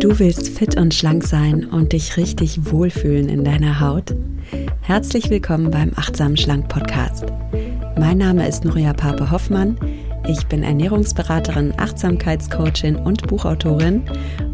Du 0.00 0.18
willst 0.18 0.48
fit 0.48 0.78
und 0.78 0.94
schlank 0.94 1.24
sein 1.24 1.66
und 1.66 1.92
dich 1.92 2.16
richtig 2.16 2.72
wohlfühlen 2.72 3.28
in 3.28 3.44
deiner 3.44 3.80
Haut? 3.80 4.14
Herzlich 4.80 5.28
willkommen 5.28 5.70
beim 5.70 5.92
Achtsam 5.94 6.38
Schlank 6.38 6.68
Podcast. 6.68 7.26
Mein 7.98 8.16
Name 8.16 8.48
ist 8.48 8.64
Nuria 8.64 8.94
Pape 8.94 9.30
Hoffmann. 9.30 9.76
Ich 10.26 10.46
bin 10.46 10.62
Ernährungsberaterin, 10.62 11.74
Achtsamkeitscoachin 11.76 12.96
und 12.96 13.26
Buchautorin 13.26 14.02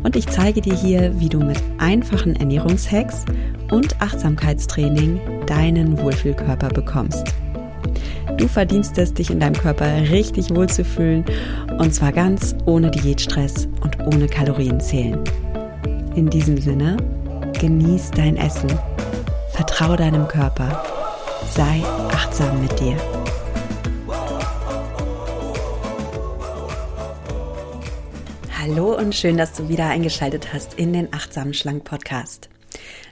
und 0.02 0.16
ich 0.16 0.26
zeige 0.26 0.60
dir 0.60 0.74
hier, 0.74 1.20
wie 1.20 1.28
du 1.28 1.38
mit 1.38 1.62
einfachen 1.78 2.34
Ernährungshacks 2.34 3.24
und 3.70 4.02
Achtsamkeitstraining 4.02 5.20
deinen 5.46 5.96
Wohlfühlkörper 6.00 6.70
bekommst. 6.70 7.32
Du 8.36 8.48
verdienst 8.48 8.98
es, 8.98 9.14
dich 9.14 9.30
in 9.30 9.40
deinem 9.40 9.54
Körper 9.56 9.86
richtig 10.10 10.54
wohlzufühlen 10.54 11.24
und 11.78 11.94
zwar 11.94 12.12
ganz 12.12 12.54
ohne 12.66 12.90
Diätstress 12.90 13.66
und 13.82 13.98
ohne 14.06 14.26
Kalorienzählen. 14.26 15.18
In 16.16 16.30
diesem 16.30 16.56
Sinne, 16.56 16.96
genieß 17.60 18.10
dein 18.12 18.38
Essen, 18.38 18.70
vertraue 19.50 19.98
deinem 19.98 20.26
Körper, 20.26 20.82
sei 21.50 21.82
achtsam 22.08 22.62
mit 22.62 22.80
dir. 22.80 22.96
Hallo 28.58 28.96
und 28.96 29.14
schön, 29.14 29.36
dass 29.36 29.52
du 29.52 29.68
wieder 29.68 29.88
eingeschaltet 29.88 30.54
hast 30.54 30.72
in 30.78 30.94
den 30.94 31.12
Achtsamen 31.12 31.52
Schlank 31.52 31.84
Podcast. 31.84 32.48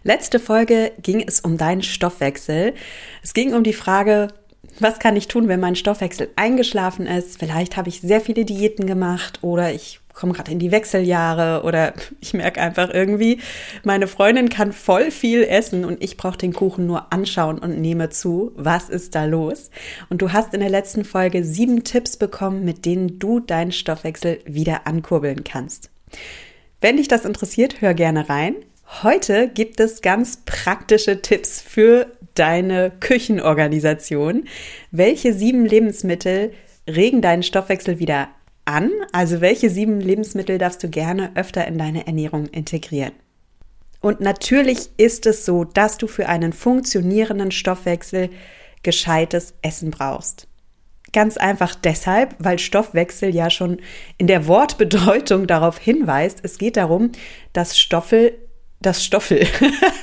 Letzte 0.03 0.41
Folge 0.41 0.93
ging 1.03 1.23
es 1.29 1.41
um 1.41 1.59
deinen 1.59 1.83
Stoffwechsel. 1.83 2.73
Es 3.23 3.35
ging 3.35 3.53
um 3.53 3.65
die 3.65 3.75
Frage, 3.75 4.29
was 4.81 4.99
kann 4.99 5.15
ich 5.15 5.29
tun, 5.29 5.49
wenn 5.49 5.61
mein 5.61 5.77
Stoffwechsel 5.77 6.31
eingeschlafen 6.37 7.07
ist? 7.07 7.39
Vielleicht 7.39 7.77
habe 7.77 7.91
ich 7.91 8.01
sehr 8.01 8.23
viele 8.23 8.47
Diäten 8.47 8.87
gemacht 8.87 9.41
oder 9.43 9.75
ich 9.75 10.01
komme 10.15 10.33
gerade 10.33 10.53
in 10.53 10.59
die 10.59 10.71
Wechseljahre 10.71 11.65
oder 11.65 11.93
ich 12.21 12.33
merke 12.33 12.61
einfach 12.61 12.89
irgendwie, 12.93 13.41
meine 13.83 14.07
Freundin 14.07 14.49
kann 14.49 14.73
voll 14.73 15.11
viel 15.11 15.43
essen 15.43 15.85
und 15.85 16.03
ich 16.03 16.17
brauche 16.17 16.39
den 16.39 16.53
Kuchen 16.53 16.87
nur 16.87 17.13
anschauen 17.13 17.59
und 17.59 17.81
nehme 17.81 18.11
zu. 18.11 18.53
Was 18.55 18.89
ist 18.89 19.15
da 19.15 19.25
los? 19.25 19.71
Und 20.09 20.23
du 20.23 20.33
hast 20.33 20.55
in 20.55 20.61
der 20.61 20.71
letzten 20.71 21.05
Folge 21.05 21.45
sieben 21.45 21.85
Tipps 21.85 22.17
bekommen, 22.17 22.65
mit 22.65 22.87
denen 22.87 23.19
du 23.19 23.41
deinen 23.41 23.73
Stoffwechsel 23.73 24.39
wieder 24.47 24.87
ankurbeln 24.87 25.45
kannst. 25.45 25.91
Wenn 26.81 26.97
dich 26.97 27.09
das 27.09 27.25
interessiert, 27.25 27.81
hör 27.81 27.95
gerne 27.95 28.29
rein. 28.29 28.55
Heute 29.03 29.49
gibt 29.49 29.81
es 29.81 30.03
ganz 30.03 30.43
praktische 30.45 31.23
Tipps 31.23 31.61
für 31.61 32.07
deine 32.35 32.93
Küchenorganisation. 33.01 34.45
Welche 34.91 35.33
sieben 35.33 35.65
Lebensmittel 35.65 36.53
regen 36.89 37.23
deinen 37.23 37.43
Stoffwechsel 37.43 37.99
wieder 37.99 38.29
an? 38.65 38.91
Also 39.13 39.41
welche 39.41 39.71
sieben 39.71 40.01
Lebensmittel 40.01 40.59
darfst 40.59 40.83
du 40.83 40.89
gerne 40.89 41.33
öfter 41.35 41.67
in 41.67 41.79
deine 41.79 42.07
Ernährung 42.07 42.47
integrieren? 42.47 43.13
Und 44.01 44.21
natürlich 44.21 44.91
ist 44.99 45.25
es 45.27 45.47
so, 45.47 45.65
dass 45.65 45.97
du 45.97 46.07
für 46.07 46.29
einen 46.29 46.53
funktionierenden 46.53 47.51
Stoffwechsel 47.51 48.29
gescheites 48.83 49.55
Essen 49.63 49.91
brauchst. 49.91 50.47
Ganz 51.13 51.37
einfach 51.37 51.75
deshalb, 51.75 52.35
weil 52.39 52.59
Stoffwechsel 52.59 53.35
ja 53.35 53.49
schon 53.49 53.81
in 54.19 54.27
der 54.27 54.47
Wortbedeutung 54.47 55.47
darauf 55.47 55.79
hinweist, 55.79 56.41
es 56.43 56.59
geht 56.59 56.77
darum, 56.77 57.13
dass 57.53 57.79
Stoffe 57.79 58.35
das 58.81 59.05
Stoffel. 59.05 59.47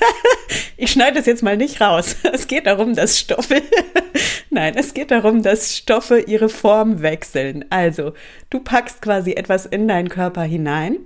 ich 0.78 0.92
schneide 0.92 1.18
das 1.18 1.26
jetzt 1.26 1.44
mal 1.44 1.58
nicht 1.58 1.82
raus. 1.82 2.16
Es 2.34 2.48
geht 2.48 2.66
darum, 2.66 2.96
dass 2.96 3.20
Stoffe, 3.20 3.62
nein, 4.50 4.74
es 4.76 4.94
geht 4.94 5.12
darum, 5.12 5.44
dass 5.44 5.76
Stoffe 5.76 6.20
ihre 6.20 6.50
Form 6.50 7.02
wechseln. 7.02 7.66
Also, 7.70 8.14
du 8.50 8.60
packst 8.60 9.02
quasi 9.02 9.34
etwas 9.34 9.66
in 9.66 9.88
deinen 9.88 10.10
Körper 10.10 10.44
hinein 10.44 10.98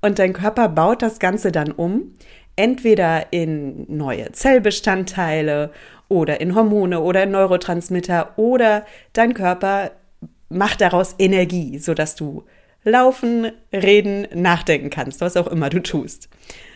und 0.00 0.18
dein 0.18 0.32
Körper 0.32 0.68
baut 0.68 1.02
das 1.02 1.18
Ganze 1.18 1.52
dann 1.52 1.72
um, 1.72 2.14
entweder 2.56 3.32
in 3.32 3.86
neue 3.88 4.32
Zellbestandteile 4.32 5.70
oder 6.08 6.40
in 6.40 6.54
Hormone 6.54 7.00
oder 7.00 7.22
in 7.22 7.30
Neurotransmitter 7.30 8.32
oder 8.36 8.84
dein 9.12 9.34
Körper 9.34 9.92
macht 10.48 10.80
daraus 10.80 11.14
Energie, 11.18 11.78
sodass 11.78 12.14
du 12.14 12.44
laufen, 12.84 13.50
reden, 13.72 14.26
nachdenken 14.34 14.90
kannst, 14.90 15.20
was 15.20 15.36
auch 15.36 15.46
immer 15.46 15.70
du 15.70 15.82
tust. 15.82 16.28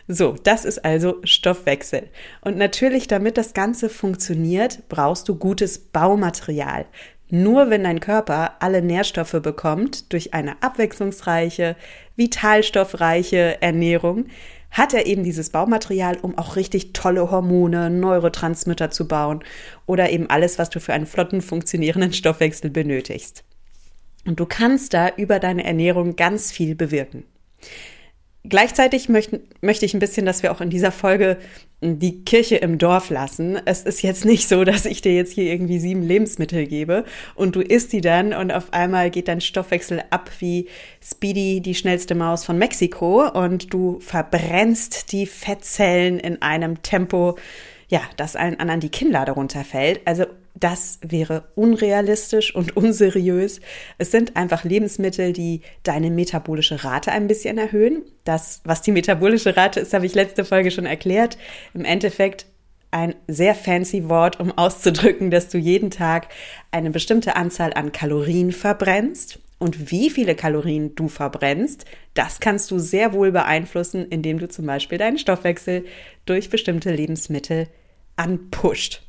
So, 0.07 0.35
das 0.43 0.65
ist 0.65 0.83
also 0.83 1.17
Stoffwechsel. 1.23 2.09
Und 2.41 2.57
natürlich, 2.57 3.07
damit 3.07 3.37
das 3.37 3.53
Ganze 3.53 3.89
funktioniert, 3.89 4.89
brauchst 4.89 5.29
du 5.29 5.35
gutes 5.35 5.77
Baumaterial. 5.77 6.85
Nur 7.29 7.69
wenn 7.69 7.83
dein 7.83 7.99
Körper 7.99 8.53
alle 8.59 8.81
Nährstoffe 8.81 9.39
bekommt 9.43 10.11
durch 10.11 10.33
eine 10.33 10.63
abwechslungsreiche, 10.63 11.75
vitalstoffreiche 12.15 13.61
Ernährung, 13.61 14.25
hat 14.71 14.95
er 14.95 15.05
eben 15.05 15.23
dieses 15.23 15.51
Baumaterial, 15.51 16.17
um 16.21 16.37
auch 16.37 16.55
richtig 16.55 16.93
tolle 16.93 17.29
Hormone, 17.29 17.91
Neurotransmitter 17.91 18.89
zu 18.89 19.07
bauen 19.07 19.43
oder 19.85 20.09
eben 20.09 20.27
alles, 20.29 20.57
was 20.57 20.71
du 20.71 20.79
für 20.79 20.93
einen 20.93 21.05
flotten 21.05 21.41
funktionierenden 21.41 22.13
Stoffwechsel 22.13 22.71
benötigst. 22.71 23.43
Und 24.25 24.39
du 24.39 24.45
kannst 24.45 24.93
da 24.93 25.09
über 25.15 25.39
deine 25.39 25.63
Ernährung 25.63 26.15
ganz 26.15 26.51
viel 26.51 26.75
bewirken. 26.75 27.23
Gleichzeitig 28.43 29.09
möchte, 29.09 29.41
möchte 29.61 29.85
ich 29.85 29.93
ein 29.93 29.99
bisschen, 29.99 30.25
dass 30.25 30.43
wir 30.43 30.51
auch 30.51 30.61
in 30.61 30.69
dieser 30.69 30.93
Folge 30.93 31.37
die 31.81 32.23
Kirche 32.23 32.55
im 32.55 32.77
Dorf 32.77 33.09
lassen. 33.09 33.59
Es 33.65 33.83
ist 33.83 34.01
jetzt 34.01 34.23
nicht 34.23 34.47
so, 34.47 34.63
dass 34.63 34.85
ich 34.85 35.01
dir 35.01 35.13
jetzt 35.13 35.33
hier 35.33 35.51
irgendwie 35.51 35.79
sieben 35.79 36.03
Lebensmittel 36.03 36.65
gebe 36.65 37.03
und 37.35 37.55
du 37.55 37.61
isst 37.61 37.91
die 37.91 38.01
dann 38.01 38.33
und 38.33 38.51
auf 38.51 38.71
einmal 38.71 39.11
geht 39.11 39.27
dein 39.27 39.41
Stoffwechsel 39.41 40.03
ab 40.09 40.31
wie 40.39 40.69
Speedy, 41.03 41.59
die 41.59 41.75
schnellste 41.75 42.15
Maus 42.15 42.45
von 42.45 42.57
Mexiko 42.57 43.27
und 43.29 43.73
du 43.73 43.99
verbrennst 43.99 45.11
die 45.11 45.25
Fettzellen 45.25 46.17
in 46.17 46.41
einem 46.41 46.81
Tempo, 46.81 47.37
ja, 47.89 48.01
dass 48.15 48.37
allen 48.37 48.59
anderen 48.59 48.79
die 48.79 48.89
Kinnlade 48.89 49.33
runterfällt. 49.33 50.01
Also 50.05 50.25
das 50.55 50.99
wäre 51.01 51.49
unrealistisch 51.55 52.53
und 52.53 52.75
unseriös. 52.75 53.61
Es 53.97 54.11
sind 54.11 54.35
einfach 54.35 54.63
Lebensmittel, 54.63 55.33
die 55.33 55.61
deine 55.83 56.11
metabolische 56.11 56.83
Rate 56.83 57.11
ein 57.11 57.27
bisschen 57.27 57.57
erhöhen. 57.57 58.03
Das, 58.23 58.61
was 58.63 58.81
die 58.81 58.91
metabolische 58.91 59.55
Rate 59.55 59.79
ist, 59.79 59.93
habe 59.93 60.05
ich 60.05 60.15
letzte 60.15 60.45
Folge 60.45 60.71
schon 60.71 60.85
erklärt. 60.85 61.37
Im 61.73 61.85
Endeffekt 61.85 62.45
ein 62.91 63.15
sehr 63.27 63.55
fancy 63.55 64.09
Wort, 64.09 64.39
um 64.39 64.51
auszudrücken, 64.57 65.31
dass 65.31 65.49
du 65.49 65.57
jeden 65.57 65.91
Tag 65.91 66.27
eine 66.71 66.89
bestimmte 66.89 67.35
Anzahl 67.35 67.73
an 67.73 67.91
Kalorien 67.91 68.51
verbrennst. 68.51 69.39
Und 69.59 69.91
wie 69.91 70.09
viele 70.09 70.35
Kalorien 70.35 70.95
du 70.95 71.09
verbrennst, 71.09 71.85
das 72.13 72.39
kannst 72.39 72.71
du 72.71 72.79
sehr 72.79 73.11
wohl 73.11 73.31
beeinflussen, 73.31 74.07
indem 74.09 74.39
du 74.39 74.47
zum 74.47 74.65
Beispiel 74.65 74.97
deinen 74.97 75.17
Stoffwechsel 75.17 75.85
durch 76.25 76.49
bestimmte 76.49 76.91
Lebensmittel 76.91 77.67
anpusht. 78.15 79.03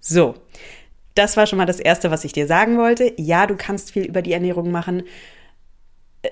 So, 0.00 0.34
das 1.14 1.36
war 1.36 1.46
schon 1.46 1.58
mal 1.58 1.66
das 1.66 1.80
Erste, 1.80 2.10
was 2.10 2.24
ich 2.24 2.32
dir 2.32 2.46
sagen 2.46 2.78
wollte. 2.78 3.12
Ja, 3.16 3.46
du 3.46 3.56
kannst 3.56 3.92
viel 3.92 4.04
über 4.04 4.22
die 4.22 4.32
Ernährung 4.32 4.70
machen. 4.70 5.04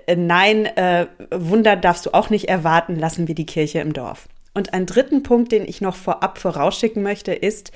Äh, 0.06 0.16
nein, 0.16 0.66
äh, 0.66 1.06
Wunder 1.30 1.76
darfst 1.76 2.06
du 2.06 2.14
auch 2.14 2.30
nicht 2.30 2.48
erwarten, 2.48 2.96
lassen 2.96 3.28
wir 3.28 3.34
die 3.34 3.46
Kirche 3.46 3.80
im 3.80 3.92
Dorf. 3.92 4.28
Und 4.54 4.74
einen 4.74 4.86
dritten 4.86 5.22
Punkt, 5.22 5.52
den 5.52 5.66
ich 5.66 5.80
noch 5.80 5.96
vorab 5.96 6.38
vorausschicken 6.38 7.02
möchte, 7.02 7.32
ist, 7.32 7.72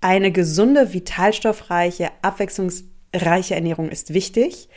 eine 0.00 0.30
gesunde, 0.30 0.92
vitalstoffreiche, 0.92 2.10
abwechslungsreiche 2.22 3.54
Ernährung 3.54 3.88
ist 3.88 4.12
wichtig. 4.12 4.68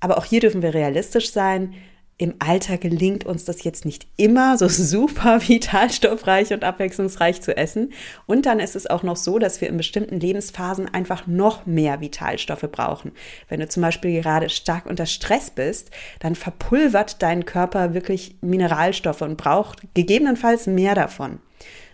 Aber 0.00 0.18
auch 0.18 0.24
hier 0.24 0.40
dürfen 0.40 0.62
wir 0.62 0.74
realistisch 0.74 1.32
sein 1.32 1.74
im 2.22 2.34
Alltag 2.38 2.82
gelingt 2.82 3.24
uns 3.26 3.44
das 3.46 3.64
jetzt 3.64 3.84
nicht 3.84 4.06
immer 4.16 4.56
so 4.56 4.68
super 4.68 5.40
vitalstoffreich 5.40 6.52
und 6.52 6.62
abwechslungsreich 6.62 7.42
zu 7.42 7.56
essen. 7.56 7.92
Und 8.26 8.46
dann 8.46 8.60
ist 8.60 8.76
es 8.76 8.86
auch 8.86 9.02
noch 9.02 9.16
so, 9.16 9.40
dass 9.40 9.60
wir 9.60 9.68
in 9.68 9.76
bestimmten 9.76 10.20
Lebensphasen 10.20 10.88
einfach 10.94 11.26
noch 11.26 11.66
mehr 11.66 12.00
Vitalstoffe 12.00 12.68
brauchen. 12.70 13.10
Wenn 13.48 13.58
du 13.58 13.68
zum 13.68 13.82
Beispiel 13.82 14.22
gerade 14.22 14.50
stark 14.50 14.86
unter 14.86 15.06
Stress 15.06 15.50
bist, 15.50 15.90
dann 16.20 16.36
verpulvert 16.36 17.20
dein 17.22 17.44
Körper 17.44 17.92
wirklich 17.92 18.36
Mineralstoffe 18.40 19.22
und 19.22 19.36
braucht 19.36 19.80
gegebenenfalls 19.94 20.68
mehr 20.68 20.94
davon. 20.94 21.40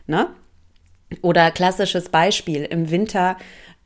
Ne? 0.07 0.27
Oder 1.23 1.51
klassisches 1.51 2.11
Beispiel, 2.11 2.65
im 2.65 2.91
Winter 2.91 3.39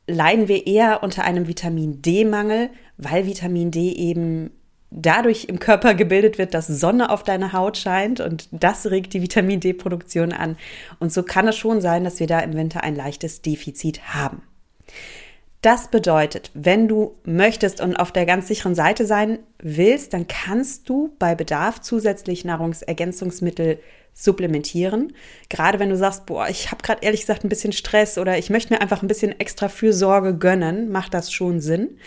leiden 0.07 0.49
wir 0.49 0.67
eher 0.67 1.03
unter 1.03 1.23
einem 1.23 1.47
Vitamin 1.47 2.01
D-Mangel, 2.01 2.69
weil 2.97 3.25
Vitamin 3.27 3.71
D 3.71 3.93
eben 3.93 4.51
dadurch 4.95 5.45
im 5.45 5.59
Körper 5.59 5.93
gebildet 5.95 6.37
wird, 6.37 6.53
dass 6.53 6.67
Sonne 6.67 7.09
auf 7.09 7.23
deine 7.23 7.53
Haut 7.53 7.77
scheint 7.77 8.19
und 8.19 8.47
das 8.51 8.89
regt 8.89 9.13
die 9.13 9.21
Vitamin 9.21 9.59
D-Produktion 9.59 10.31
an. 10.31 10.57
Und 10.99 11.11
so 11.11 11.23
kann 11.23 11.47
es 11.47 11.57
schon 11.57 11.81
sein, 11.81 12.03
dass 12.03 12.19
wir 12.19 12.27
da 12.27 12.39
im 12.39 12.53
Winter 12.55 12.83
ein 12.83 12.95
leichtes 12.95 13.41
Defizit 13.41 14.13
haben. 14.13 14.43
Das 15.61 15.87
bedeutet, 15.87 16.51
wenn 16.53 16.89
du 16.89 17.15
möchtest 17.23 17.79
und 17.79 17.95
auf 17.95 18.11
der 18.11 18.25
ganz 18.25 18.49
sicheren 18.49 18.75
Seite 18.75 19.05
sein 19.05 19.39
willst, 19.59 20.13
dann 20.13 20.27
kannst 20.27 20.89
du 20.89 21.15
bei 21.19 21.35
Bedarf 21.35 21.79
zusätzlich 21.79 22.43
Nahrungsergänzungsmittel 22.43 23.79
supplementieren. 24.13 25.13
Gerade 25.49 25.79
wenn 25.79 25.89
du 25.89 25.95
sagst, 25.95 26.25
boah, 26.25 26.47
ich 26.49 26.69
habe 26.69 26.83
gerade 26.83 27.03
ehrlich 27.03 27.21
gesagt 27.21 27.45
ein 27.45 27.49
bisschen 27.49 27.71
Stress 27.71 28.17
oder 28.17 28.37
ich 28.37 28.49
möchte 28.49 28.73
mir 28.73 28.81
einfach 28.81 29.01
ein 29.01 29.07
bisschen 29.07 29.39
extra 29.39 29.69
Fürsorge 29.69 30.37
gönnen, 30.37 30.91
macht 30.91 31.13
das 31.13 31.31
schon 31.31 31.61
Sinn. 31.61 31.97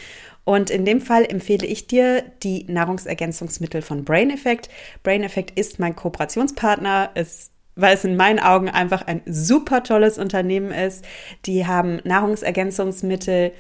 Und 0.46 0.70
in 0.70 0.84
dem 0.84 1.00
Fall 1.00 1.25
empfehle 1.25 1.66
ich 1.66 1.88
dir 1.88 2.22
die 2.44 2.64
Nahrungsergänzungsmittel 2.69 3.82
von 3.82 4.04
Brain 4.04 4.31
Effect. 4.31 4.69
Brain 5.02 5.25
Effect 5.25 5.58
ist 5.58 5.81
mein 5.81 5.96
Kooperationspartner. 5.96 7.10
Es 7.14 7.50
weil 7.78 7.94
es 7.94 8.04
in 8.04 8.16
meinen 8.16 8.38
Augen 8.38 8.70
einfach 8.70 9.06
ein 9.06 9.20
super 9.26 9.82
tolles 9.82 10.16
Unternehmen 10.16 10.70
ist. 10.70 11.04
Die 11.44 11.66
haben 11.66 12.00
Nahrungsergänzungsmittel, 12.04 13.52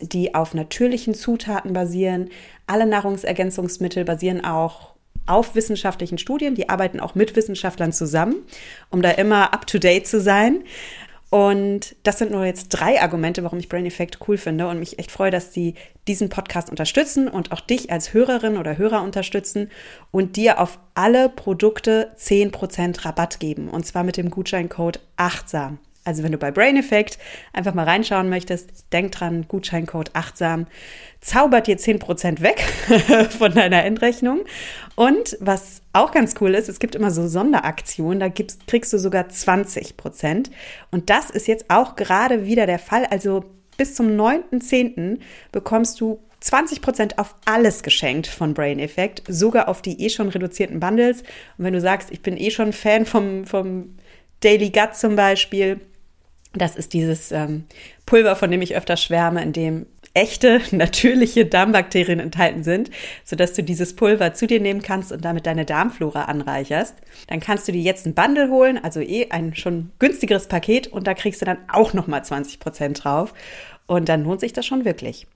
die 0.00 0.36
auf 0.36 0.54
natürlichen 0.54 1.14
Zutaten 1.14 1.72
basieren. 1.72 2.30
Alle 2.68 2.86
Nahrungsergänzungsmittel 2.86 4.04
basieren 4.04 4.44
auch 4.44 4.94
auf 5.26 5.54
wissenschaftlichen 5.54 6.18
Studien. 6.18 6.54
Die 6.54 6.68
arbeiten 6.68 7.00
auch 7.00 7.14
mit 7.14 7.34
Wissenschaftlern 7.34 7.92
zusammen, 7.92 8.36
um 8.90 9.02
da 9.02 9.10
immer 9.10 9.52
up-to-date 9.52 10.06
zu 10.06 10.20
sein. 10.20 10.62
Und 11.34 11.96
das 12.04 12.18
sind 12.18 12.30
nur 12.30 12.44
jetzt 12.44 12.68
drei 12.68 13.02
Argumente, 13.02 13.42
warum 13.42 13.58
ich 13.58 13.68
Brain 13.68 13.86
Effect 13.86 14.20
cool 14.28 14.38
finde 14.38 14.68
und 14.68 14.78
mich 14.78 15.00
echt 15.00 15.10
freue, 15.10 15.32
dass 15.32 15.52
sie 15.52 15.74
diesen 16.06 16.28
Podcast 16.28 16.70
unterstützen 16.70 17.26
und 17.26 17.50
auch 17.50 17.58
dich 17.58 17.90
als 17.90 18.14
Hörerin 18.14 18.56
oder 18.56 18.78
Hörer 18.78 19.02
unterstützen 19.02 19.68
und 20.12 20.36
dir 20.36 20.60
auf 20.60 20.78
alle 20.94 21.28
Produkte 21.28 22.12
10% 22.16 23.04
Rabatt 23.04 23.40
geben. 23.40 23.68
Und 23.68 23.84
zwar 23.84 24.04
mit 24.04 24.16
dem 24.16 24.30
Gutscheincode 24.30 25.00
achtsam. 25.16 25.78
Also 26.04 26.22
wenn 26.22 26.30
du 26.30 26.38
bei 26.38 26.52
Brain 26.52 26.76
Effect 26.76 27.18
einfach 27.52 27.74
mal 27.74 27.82
reinschauen 27.82 28.28
möchtest, 28.28 28.92
denk 28.92 29.10
dran, 29.10 29.46
Gutscheincode 29.48 30.10
achtsam 30.12 30.68
zaubert 31.20 31.66
dir 31.66 31.78
10% 31.78 32.42
weg 32.42 32.62
von 33.36 33.52
deiner 33.52 33.82
Endrechnung. 33.82 34.44
Und 34.94 35.36
was 35.40 35.82
auch 35.94 36.12
ganz 36.12 36.34
cool 36.40 36.54
ist, 36.54 36.68
es 36.68 36.78
gibt 36.78 36.94
immer 36.94 37.10
so 37.10 37.26
Sonderaktionen, 37.26 38.20
da 38.20 38.28
gibst, 38.28 38.66
kriegst 38.66 38.92
du 38.92 38.98
sogar 38.98 39.24
20%. 39.24 40.50
Und 40.90 41.10
das 41.10 41.30
ist 41.30 41.46
jetzt 41.46 41.66
auch 41.68 41.96
gerade 41.96 42.46
wieder 42.46 42.66
der 42.66 42.78
Fall. 42.78 43.06
Also 43.06 43.44
bis 43.76 43.94
zum 43.94 44.08
9.10. 44.08 45.18
bekommst 45.52 46.00
du 46.00 46.20
20% 46.42 47.18
auf 47.18 47.36
alles 47.46 47.82
geschenkt 47.82 48.26
von 48.26 48.54
Brain 48.54 48.78
Effect, 48.78 49.22
sogar 49.28 49.68
auf 49.68 49.80
die 49.82 50.04
eh 50.04 50.10
schon 50.10 50.28
reduzierten 50.28 50.80
Bundles. 50.80 51.22
Und 51.56 51.64
wenn 51.64 51.72
du 51.72 51.80
sagst, 51.80 52.10
ich 52.10 52.20
bin 52.20 52.36
eh 52.36 52.50
schon 52.50 52.72
Fan 52.72 53.06
vom, 53.06 53.44
vom 53.44 53.96
Daily 54.40 54.70
Gut 54.70 54.94
zum 54.94 55.16
Beispiel, 55.16 55.80
das 56.52 56.76
ist 56.76 56.92
dieses 56.92 57.32
ähm, 57.32 57.64
Pulver, 58.06 58.36
von 58.36 58.50
dem 58.50 58.62
ich 58.62 58.76
öfter 58.76 58.96
schwärme, 58.96 59.42
in 59.42 59.52
dem 59.52 59.86
echte, 60.14 60.60
natürliche 60.70 61.44
Darmbakterien 61.44 62.20
enthalten 62.20 62.64
sind, 62.64 62.90
sodass 63.24 63.52
du 63.52 63.62
dieses 63.62 63.94
Pulver 63.94 64.32
zu 64.32 64.46
dir 64.46 64.60
nehmen 64.60 64.80
kannst 64.80 65.12
und 65.12 65.24
damit 65.24 65.46
deine 65.46 65.64
Darmflora 65.64 66.22
anreicherst. 66.24 66.94
Dann 67.26 67.40
kannst 67.40 67.68
du 67.68 67.72
dir 67.72 67.82
jetzt 67.82 68.06
ein 68.06 68.14
Bundle 68.14 68.48
holen, 68.48 68.78
also 68.82 69.00
eh 69.00 69.30
ein 69.30 69.54
schon 69.54 69.90
günstigeres 69.98 70.46
Paket 70.46 70.86
und 70.86 71.06
da 71.06 71.14
kriegst 71.14 71.42
du 71.42 71.44
dann 71.44 71.58
auch 71.68 71.92
nochmal 71.92 72.24
20 72.24 72.60
Prozent 72.60 73.04
drauf. 73.04 73.34
Und 73.86 74.08
dann 74.08 74.24
lohnt 74.24 74.40
sich 74.40 74.54
das 74.54 74.64
schon 74.64 74.84
wirklich. 74.84 75.26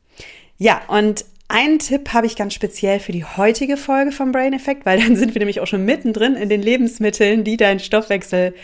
Ja, 0.57 0.81
und 0.89 1.25
einen 1.49 1.79
Tipp 1.79 2.13
habe 2.13 2.27
ich 2.27 2.37
ganz 2.37 2.55
speziell 2.55 3.01
für 3.01 3.13
die 3.13 3.25
heutige 3.25 3.77
Folge 3.77 4.13
vom 4.13 4.33
Brain 4.33 4.53
Effect, 4.53 4.87
weil 4.87 5.01
dann 5.03 5.17
sind 5.17 5.35
wir 5.35 5.41
nämlich 5.41 5.61
auch 5.61 5.67
schon 5.67 5.85
mittendrin 5.85 6.35
in 6.35 6.49
den 6.49 6.63
Lebensmitteln, 6.63 7.45
die 7.45 7.57
deinen 7.57 7.81
Stoffwechsel 7.81 8.55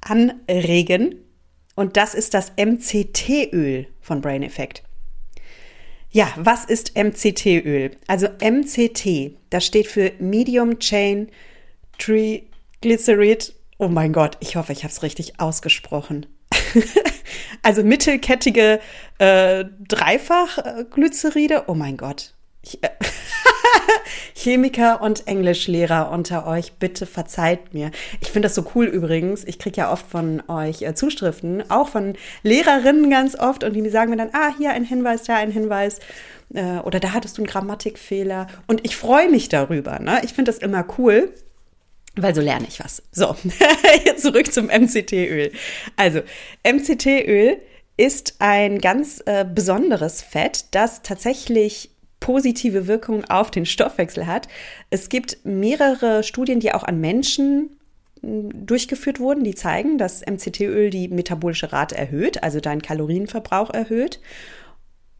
anregen. 0.00 1.16
Und 1.76 1.96
das 1.96 2.14
ist 2.14 2.34
das 2.34 2.52
MCT-Öl 2.56 3.86
von 4.00 4.20
Brain 4.20 4.42
Effect. 4.42 4.82
Ja, 6.14 6.32
was 6.36 6.64
ist 6.64 6.96
MCT-Öl? 6.96 7.90
Also 8.06 8.28
MCT, 8.40 9.36
das 9.50 9.66
steht 9.66 9.88
für 9.88 10.12
Medium 10.20 10.78
Chain 10.78 11.28
Triglyceride. 11.98 13.46
Oh 13.78 13.88
mein 13.88 14.12
Gott, 14.12 14.36
ich 14.38 14.54
hoffe, 14.54 14.72
ich 14.72 14.84
habe 14.84 14.92
es 14.92 15.02
richtig 15.02 15.40
ausgesprochen. 15.40 16.26
also 17.62 17.82
mittelkettige 17.82 18.78
äh, 19.18 19.64
Dreifachglyceride. 19.88 21.64
Oh 21.66 21.74
mein 21.74 21.96
Gott. 21.96 22.32
Ich, 22.62 22.80
äh, 22.84 22.90
Chemiker 24.34 25.00
und 25.00 25.26
Englischlehrer 25.26 26.10
unter 26.10 26.46
euch, 26.46 26.74
bitte 26.74 27.06
verzeiht 27.06 27.74
mir. 27.74 27.90
Ich 28.20 28.28
finde 28.28 28.46
das 28.46 28.54
so 28.54 28.64
cool 28.74 28.86
übrigens. 28.86 29.44
Ich 29.44 29.58
kriege 29.58 29.78
ja 29.78 29.92
oft 29.92 30.06
von 30.06 30.42
euch 30.48 30.82
äh, 30.82 30.94
Zuschriften, 30.94 31.70
auch 31.70 31.88
von 31.88 32.14
Lehrerinnen 32.42 33.10
ganz 33.10 33.38
oft, 33.38 33.64
und 33.64 33.74
die 33.74 33.88
sagen 33.88 34.10
mir 34.10 34.16
dann, 34.16 34.30
ah, 34.32 34.52
hier 34.56 34.70
ein 34.70 34.84
Hinweis, 34.84 35.24
da 35.24 35.36
ein 35.36 35.50
Hinweis. 35.50 35.98
Äh, 36.52 36.78
oder 36.78 37.00
da 37.00 37.12
hattest 37.12 37.38
du 37.38 37.42
einen 37.42 37.46
Grammatikfehler. 37.46 38.46
Und 38.66 38.84
ich 38.84 38.96
freue 38.96 39.28
mich 39.30 39.48
darüber. 39.48 39.98
Ne? 39.98 40.20
Ich 40.24 40.32
finde 40.32 40.50
das 40.50 40.60
immer 40.60 40.84
cool. 40.98 41.32
Weil 42.16 42.34
so 42.34 42.40
lerne 42.40 42.66
ich 42.68 42.78
was. 42.78 43.02
So, 43.10 43.34
jetzt 44.04 44.22
zurück 44.22 44.52
zum 44.52 44.66
MCT-Öl. 44.66 45.50
Also, 45.96 46.20
MCT-Öl 46.62 47.58
ist 47.96 48.36
ein 48.38 48.80
ganz 48.80 49.22
äh, 49.26 49.44
besonderes 49.44 50.22
Fett, 50.22 50.66
das 50.72 51.02
tatsächlich 51.02 51.90
positive 52.24 52.86
Wirkung 52.86 53.26
auf 53.26 53.50
den 53.50 53.66
Stoffwechsel 53.66 54.26
hat. 54.26 54.48
Es 54.88 55.10
gibt 55.10 55.44
mehrere 55.44 56.22
Studien, 56.22 56.58
die 56.58 56.72
auch 56.72 56.82
an 56.82 56.98
Menschen 56.98 57.76
hm, 58.22 58.66
durchgeführt 58.66 59.20
wurden, 59.20 59.44
die 59.44 59.54
zeigen, 59.54 59.98
dass 59.98 60.24
MCT-Öl 60.24 60.88
die 60.88 61.08
metabolische 61.08 61.70
Rate 61.70 61.98
erhöht, 61.98 62.42
also 62.42 62.60
deinen 62.60 62.80
Kalorienverbrauch 62.80 63.68
erhöht. 63.68 64.20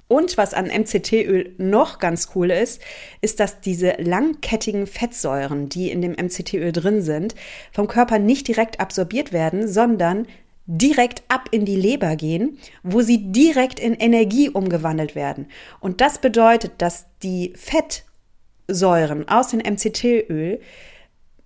Und 0.08 0.38
was 0.38 0.54
an 0.54 0.68
MCT-Öl 0.68 1.54
noch 1.58 1.98
ganz 1.98 2.30
cool 2.34 2.50
ist, 2.50 2.80
ist, 3.20 3.38
dass 3.38 3.60
diese 3.60 3.96
langkettigen 3.98 4.86
Fettsäuren, 4.86 5.68
die 5.68 5.90
in 5.90 6.00
dem 6.00 6.12
MCT-Öl 6.12 6.72
drin 6.72 7.02
sind, 7.02 7.34
vom 7.70 7.86
Körper 7.86 8.18
nicht 8.18 8.48
direkt 8.48 8.80
absorbiert 8.80 9.30
werden, 9.30 9.68
sondern 9.68 10.26
direkt 10.66 11.22
ab 11.28 11.48
in 11.50 11.64
die 11.64 11.76
Leber 11.76 12.16
gehen, 12.16 12.58
wo 12.82 13.02
sie 13.02 13.32
direkt 13.32 13.78
in 13.78 13.94
Energie 13.94 14.48
umgewandelt 14.48 15.14
werden. 15.14 15.46
Und 15.80 16.00
das 16.00 16.18
bedeutet, 16.18 16.72
dass 16.78 17.06
die 17.22 17.52
Fettsäuren 17.56 19.28
aus 19.28 19.48
dem 19.48 19.60
MCT-Öl 19.60 20.60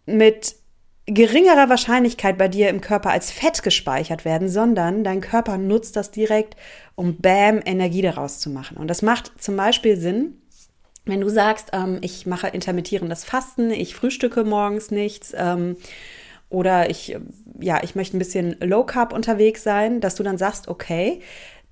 mit 0.06 0.54
geringerer 1.06 1.68
Wahrscheinlichkeit 1.68 2.36
bei 2.36 2.48
dir 2.48 2.68
im 2.68 2.80
Körper 2.80 3.10
als 3.10 3.30
Fett 3.30 3.62
gespeichert 3.62 4.24
werden, 4.24 4.48
sondern 4.48 5.04
dein 5.04 5.20
Körper 5.20 5.56
nutzt 5.56 5.96
das 5.96 6.10
direkt, 6.10 6.54
um 6.94 7.16
Bam 7.16 7.60
Energie 7.64 8.02
daraus 8.02 8.40
zu 8.40 8.50
machen. 8.50 8.76
Und 8.76 8.88
das 8.88 9.02
macht 9.02 9.32
zum 9.42 9.56
Beispiel 9.56 9.96
Sinn, 9.96 10.36
wenn 11.06 11.22
du 11.22 11.30
sagst, 11.30 11.70
ähm, 11.72 11.98
ich 12.02 12.26
mache 12.26 12.48
intermittierendes 12.48 13.24
Fasten, 13.24 13.70
ich 13.70 13.94
frühstücke 13.94 14.44
morgens 14.44 14.90
nichts, 14.90 15.32
ähm, 15.34 15.76
oder 16.50 16.90
ich, 16.90 17.16
ja, 17.60 17.82
ich 17.82 17.94
möchte 17.94 18.16
ein 18.16 18.18
bisschen 18.18 18.56
Low 18.60 18.84
Carb 18.84 19.12
unterwegs 19.12 19.62
sein, 19.62 20.00
dass 20.00 20.14
du 20.14 20.22
dann 20.22 20.38
sagst, 20.38 20.68
okay, 20.68 21.20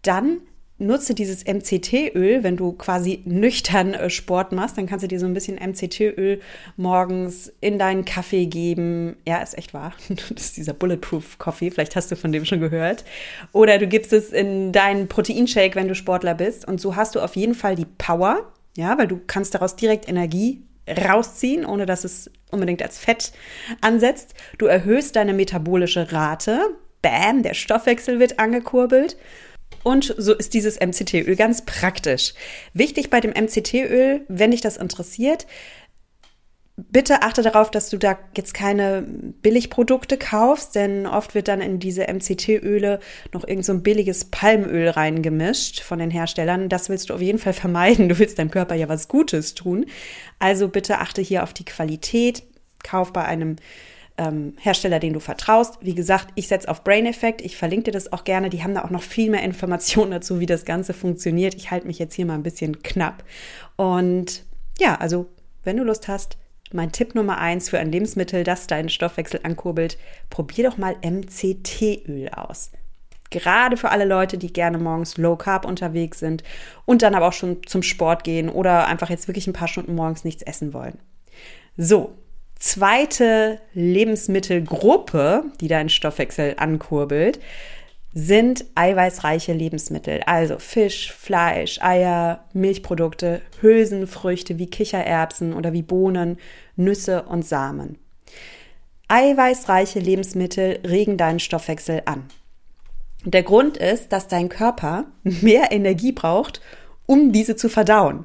dann 0.02 0.40
nutze 0.78 1.14
dieses 1.14 1.44
MCT-Öl, 1.46 2.42
wenn 2.42 2.56
du 2.56 2.72
quasi 2.72 3.22
nüchtern 3.24 3.94
äh, 3.94 4.10
Sport 4.10 4.52
machst, 4.52 4.76
dann 4.76 4.86
kannst 4.86 5.02
du 5.02 5.08
dir 5.08 5.18
so 5.18 5.26
ein 5.26 5.32
bisschen 5.32 5.56
MCT-Öl 5.56 6.40
morgens 6.76 7.52
in 7.60 7.78
deinen 7.78 8.04
Kaffee 8.04 8.46
geben. 8.46 9.16
Ja, 9.26 9.38
ist 9.38 9.56
echt 9.56 9.72
wahr. 9.72 9.94
Das 10.08 10.46
ist 10.46 10.56
dieser 10.56 10.74
Bulletproof 10.74 11.38
Coffee, 11.38 11.70
vielleicht 11.70 11.96
hast 11.96 12.10
du 12.10 12.16
von 12.16 12.32
dem 12.32 12.44
schon 12.44 12.60
gehört. 12.60 13.04
Oder 13.52 13.78
du 13.78 13.86
gibst 13.86 14.12
es 14.12 14.32
in 14.32 14.72
deinen 14.72 15.08
Proteinshake, 15.08 15.76
wenn 15.76 15.88
du 15.88 15.94
Sportler 15.94 16.34
bist. 16.34 16.68
Und 16.68 16.80
so 16.80 16.94
hast 16.94 17.14
du 17.14 17.20
auf 17.20 17.36
jeden 17.36 17.54
Fall 17.54 17.74
die 17.74 17.86
Power, 17.86 18.52
ja, 18.76 18.98
weil 18.98 19.06
du 19.06 19.20
kannst 19.26 19.54
daraus 19.54 19.76
direkt 19.76 20.08
Energie 20.08 20.62
rausziehen, 20.88 21.64
ohne 21.64 21.86
dass 21.86 22.04
es 22.04 22.30
unbedingt 22.50 22.82
als 22.82 22.98
Fett 22.98 23.32
ansetzt. 23.80 24.34
Du 24.58 24.66
erhöhst 24.66 25.16
deine 25.16 25.34
metabolische 25.34 26.12
Rate. 26.12 26.76
Bam, 27.02 27.42
der 27.42 27.54
Stoffwechsel 27.54 28.18
wird 28.18 28.38
angekurbelt. 28.38 29.16
Und 29.82 30.14
so 30.16 30.34
ist 30.34 30.54
dieses 30.54 30.80
MCT-Öl 30.80 31.36
ganz 31.36 31.64
praktisch. 31.64 32.34
Wichtig 32.72 33.10
bei 33.10 33.20
dem 33.20 33.30
MCT-Öl, 33.30 34.24
wenn 34.28 34.50
dich 34.50 34.60
das 34.60 34.76
interessiert, 34.76 35.46
bitte 36.76 37.22
achte 37.22 37.42
darauf, 37.42 37.70
dass 37.70 37.88
du 37.88 37.96
da 37.96 38.18
jetzt 38.36 38.52
keine 38.52 39.02
Billigprodukte 39.42 40.18
kaufst, 40.18 40.74
denn 40.74 41.06
oft 41.06 41.34
wird 41.34 41.48
dann 41.48 41.62
in 41.62 41.78
diese 41.78 42.02
MCT-Öle 42.02 43.00
noch 43.32 43.46
irgend 43.46 43.64
so 43.64 43.72
ein 43.72 43.82
billiges 43.82 44.26
Palmöl 44.26 44.90
reingemischt 44.90 45.80
von 45.80 45.98
den 45.98 46.10
Herstellern. 46.10 46.68
Das 46.68 46.88
willst 46.88 47.08
du 47.08 47.14
auf 47.14 47.22
jeden 47.22 47.38
Fall 47.38 47.54
vermeiden. 47.54 48.08
Du 48.08 48.18
willst 48.18 48.38
deinem 48.38 48.50
Körper 48.50 48.74
ja 48.74 48.88
was 48.88 49.08
Gutes 49.08 49.54
tun. 49.54 49.86
Also 50.38 50.68
bitte 50.68 50.98
achte 50.98 51.22
hier 51.22 51.42
auf 51.42 51.54
die 51.54 51.64
Qualität. 51.64 52.42
Kauf 52.82 53.12
bei 53.12 53.24
einem 53.24 53.56
ähm, 54.18 54.54
Hersteller, 54.60 55.00
den 55.00 55.14
du 55.14 55.20
vertraust. 55.20 55.78
Wie 55.80 55.94
gesagt, 55.94 56.28
ich 56.34 56.46
setze 56.48 56.68
auf 56.68 56.84
Brain 56.84 57.06
Effect. 57.06 57.40
Ich 57.40 57.56
verlinke 57.56 57.84
dir 57.84 57.92
das 57.92 58.12
auch 58.12 58.24
gerne. 58.24 58.50
Die 58.50 58.62
haben 58.62 58.74
da 58.74 58.84
auch 58.84 58.90
noch 58.90 59.02
viel 59.02 59.30
mehr 59.30 59.42
Informationen 59.42 60.10
dazu, 60.10 60.40
wie 60.40 60.46
das 60.46 60.66
Ganze 60.66 60.92
funktioniert. 60.92 61.54
Ich 61.54 61.70
halte 61.70 61.86
mich 61.86 61.98
jetzt 61.98 62.14
hier 62.14 62.26
mal 62.26 62.34
ein 62.34 62.42
bisschen 62.42 62.82
knapp. 62.82 63.24
Und 63.76 64.44
ja, 64.78 64.96
also 64.96 65.26
wenn 65.64 65.78
du 65.78 65.84
Lust 65.84 66.06
hast, 66.06 66.36
mein 66.74 66.92
Tipp 66.92 67.14
Nummer 67.14 67.38
eins 67.38 67.68
für 67.68 67.78
ein 67.78 67.92
Lebensmittel, 67.92 68.44
das 68.44 68.66
deinen 68.66 68.88
Stoffwechsel 68.88 69.40
ankurbelt, 69.42 69.98
probier 70.30 70.68
doch 70.68 70.78
mal 70.78 70.96
MCT-Öl 71.02 72.30
aus. 72.30 72.70
Gerade 73.30 73.76
für 73.76 73.90
alle 73.90 74.04
Leute, 74.04 74.38
die 74.38 74.52
gerne 74.52 74.78
morgens 74.78 75.16
Low 75.16 75.36
Carb 75.36 75.64
unterwegs 75.64 76.20
sind 76.20 76.44
und 76.84 77.02
dann 77.02 77.14
aber 77.14 77.28
auch 77.28 77.32
schon 77.32 77.66
zum 77.66 77.82
Sport 77.82 78.24
gehen 78.24 78.48
oder 78.48 78.86
einfach 78.86 79.10
jetzt 79.10 79.28
wirklich 79.28 79.46
ein 79.46 79.52
paar 79.52 79.68
Stunden 79.68 79.94
morgens 79.94 80.24
nichts 80.24 80.42
essen 80.42 80.72
wollen. 80.72 80.98
So, 81.76 82.14
zweite 82.58 83.60
Lebensmittelgruppe, 83.74 85.44
die 85.60 85.68
deinen 85.68 85.88
Stoffwechsel 85.88 86.54
ankurbelt, 86.56 87.40
sind 88.18 88.64
eiweißreiche 88.74 89.52
Lebensmittel, 89.52 90.22
also 90.24 90.58
Fisch, 90.58 91.12
Fleisch, 91.12 91.82
Eier, 91.82 92.46
Milchprodukte, 92.54 93.42
Hülsenfrüchte 93.60 94.58
wie 94.58 94.70
Kichererbsen 94.70 95.52
oder 95.52 95.74
wie 95.74 95.82
Bohnen, 95.82 96.38
Nüsse 96.76 97.24
und 97.24 97.44
Samen. 97.44 97.98
Eiweißreiche 99.08 99.98
Lebensmittel 99.98 100.78
regen 100.82 101.18
deinen 101.18 101.40
Stoffwechsel 101.40 102.04
an. 102.06 102.24
Der 103.26 103.42
Grund 103.42 103.76
ist, 103.76 104.14
dass 104.14 104.28
dein 104.28 104.48
Körper 104.48 105.04
mehr 105.22 105.70
Energie 105.70 106.12
braucht, 106.12 106.62
um 107.04 107.32
diese 107.32 107.54
zu 107.54 107.68
verdauen. 107.68 108.24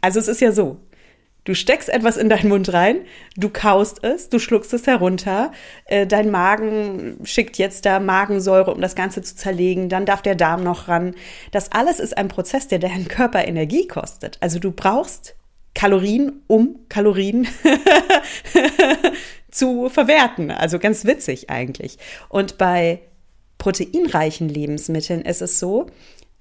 Also 0.00 0.18
es 0.18 0.26
ist 0.26 0.40
ja 0.40 0.50
so, 0.50 0.80
Du 1.44 1.54
steckst 1.54 1.88
etwas 1.88 2.16
in 2.16 2.28
deinen 2.28 2.48
Mund 2.48 2.72
rein, 2.72 3.00
du 3.36 3.48
kaust 3.48 4.04
es, 4.04 4.28
du 4.28 4.38
schluckst 4.38 4.72
es 4.74 4.86
herunter, 4.86 5.50
äh, 5.86 6.06
dein 6.06 6.30
Magen 6.30 7.18
schickt 7.24 7.58
jetzt 7.58 7.84
da 7.84 7.98
Magensäure, 7.98 8.72
um 8.72 8.80
das 8.80 8.94
Ganze 8.94 9.22
zu 9.22 9.34
zerlegen, 9.34 9.88
dann 9.88 10.06
darf 10.06 10.22
der 10.22 10.36
Darm 10.36 10.62
noch 10.62 10.86
ran. 10.86 11.16
Das 11.50 11.72
alles 11.72 11.98
ist 11.98 12.16
ein 12.16 12.28
Prozess, 12.28 12.68
der 12.68 12.78
deinen 12.78 13.08
Körper 13.08 13.46
Energie 13.46 13.88
kostet. 13.88 14.38
Also 14.40 14.60
du 14.60 14.70
brauchst 14.70 15.34
Kalorien, 15.74 16.42
um 16.46 16.80
Kalorien 16.88 17.48
zu 19.50 19.88
verwerten. 19.88 20.52
Also 20.52 20.78
ganz 20.78 21.04
witzig 21.04 21.50
eigentlich. 21.50 21.98
Und 22.28 22.56
bei 22.56 23.00
proteinreichen 23.58 24.48
Lebensmitteln 24.48 25.22
ist 25.22 25.42
es 25.42 25.58
so, 25.58 25.86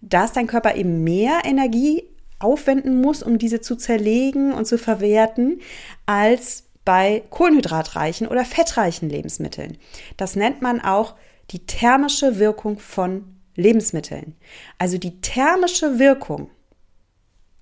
dass 0.02 0.34
dein 0.34 0.48
Körper 0.48 0.76
eben 0.76 1.04
mehr 1.04 1.42
Energie 1.46 2.04
aufwenden 2.44 3.02
muss, 3.02 3.24
um 3.24 3.38
diese 3.38 3.62
zu 3.62 3.76
zerlegen 3.76 4.54
und 4.54 4.66
zu 4.66 4.78
verwerten, 4.78 5.62
als 6.06 6.64
bei 6.86 7.24
kohlenhydratreichen 7.30 8.28
oder 8.28 8.44
fettreichen 8.44 9.10
Lebensmitteln. 9.10 9.78
Das 10.18 10.36
nennt 10.36 10.62
man 10.62 10.82
auch 10.82 11.16
die 11.52 11.66
thermische 11.66 12.40
Wirkung 12.40 12.80
von 12.80 13.36
Lebensmitteln. 13.56 14.36
Also 14.78 14.98
die 14.98 15.22
thermische 15.22 16.00
Wirkung 16.00 16.50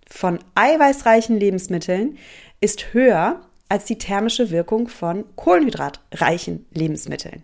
von 0.07 0.39
eiweißreichen 0.55 1.39
Lebensmitteln 1.39 2.17
ist 2.62 2.93
höher 2.93 3.41
als 3.67 3.86
die 3.86 3.98
thermische 3.98 4.50
Wirkung 4.50 4.88
von 4.88 5.25
kohlenhydratreichen 5.36 6.65
Lebensmitteln. 6.71 7.43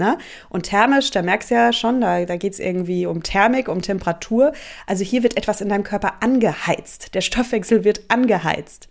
Ne? 0.00 0.16
Und 0.48 0.62
thermisch, 0.62 1.10
da 1.10 1.20
merkst 1.20 1.50
du 1.50 1.56
ja 1.56 1.74
schon, 1.74 2.00
da, 2.00 2.24
da 2.24 2.36
geht 2.36 2.54
es 2.54 2.58
irgendwie 2.58 3.04
um 3.04 3.22
Thermik, 3.22 3.68
um 3.68 3.82
Temperatur. 3.82 4.52
Also 4.86 5.04
hier 5.04 5.22
wird 5.22 5.36
etwas 5.36 5.60
in 5.60 5.68
deinem 5.68 5.84
Körper 5.84 6.14
angeheizt. 6.20 7.14
Der 7.14 7.20
Stoffwechsel 7.20 7.84
wird 7.84 8.00
angeheizt. 8.08 8.88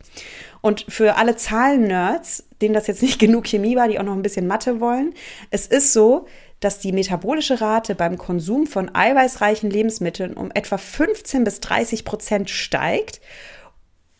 Und 0.62 0.86
für 0.88 1.18
alle 1.18 1.36
Zahlen-Nerds, 1.36 2.44
denen 2.62 2.76
das 2.76 2.86
jetzt 2.86 3.02
nicht 3.02 3.18
genug 3.20 3.48
Chemie 3.48 3.76
war, 3.76 3.88
die 3.88 3.98
auch 3.98 4.04
noch 4.04 4.14
ein 4.14 4.22
bisschen 4.22 4.46
Mathe 4.46 4.80
wollen, 4.80 5.16
es 5.50 5.66
ist 5.66 5.94
so, 5.94 6.28
dass 6.60 6.78
die 6.78 6.92
metabolische 6.92 7.60
Rate 7.60 7.96
beim 7.96 8.20
Konsum 8.20 8.68
von 8.68 8.94
eiweißreichen 8.94 9.72
Lebensmitteln 9.72 10.34
um 10.34 10.52
etwa 10.54 10.78
15 10.78 11.44
bis 11.44 11.60
30 11.60 12.06
Prozent 12.06 12.52
steigt. 12.52 13.20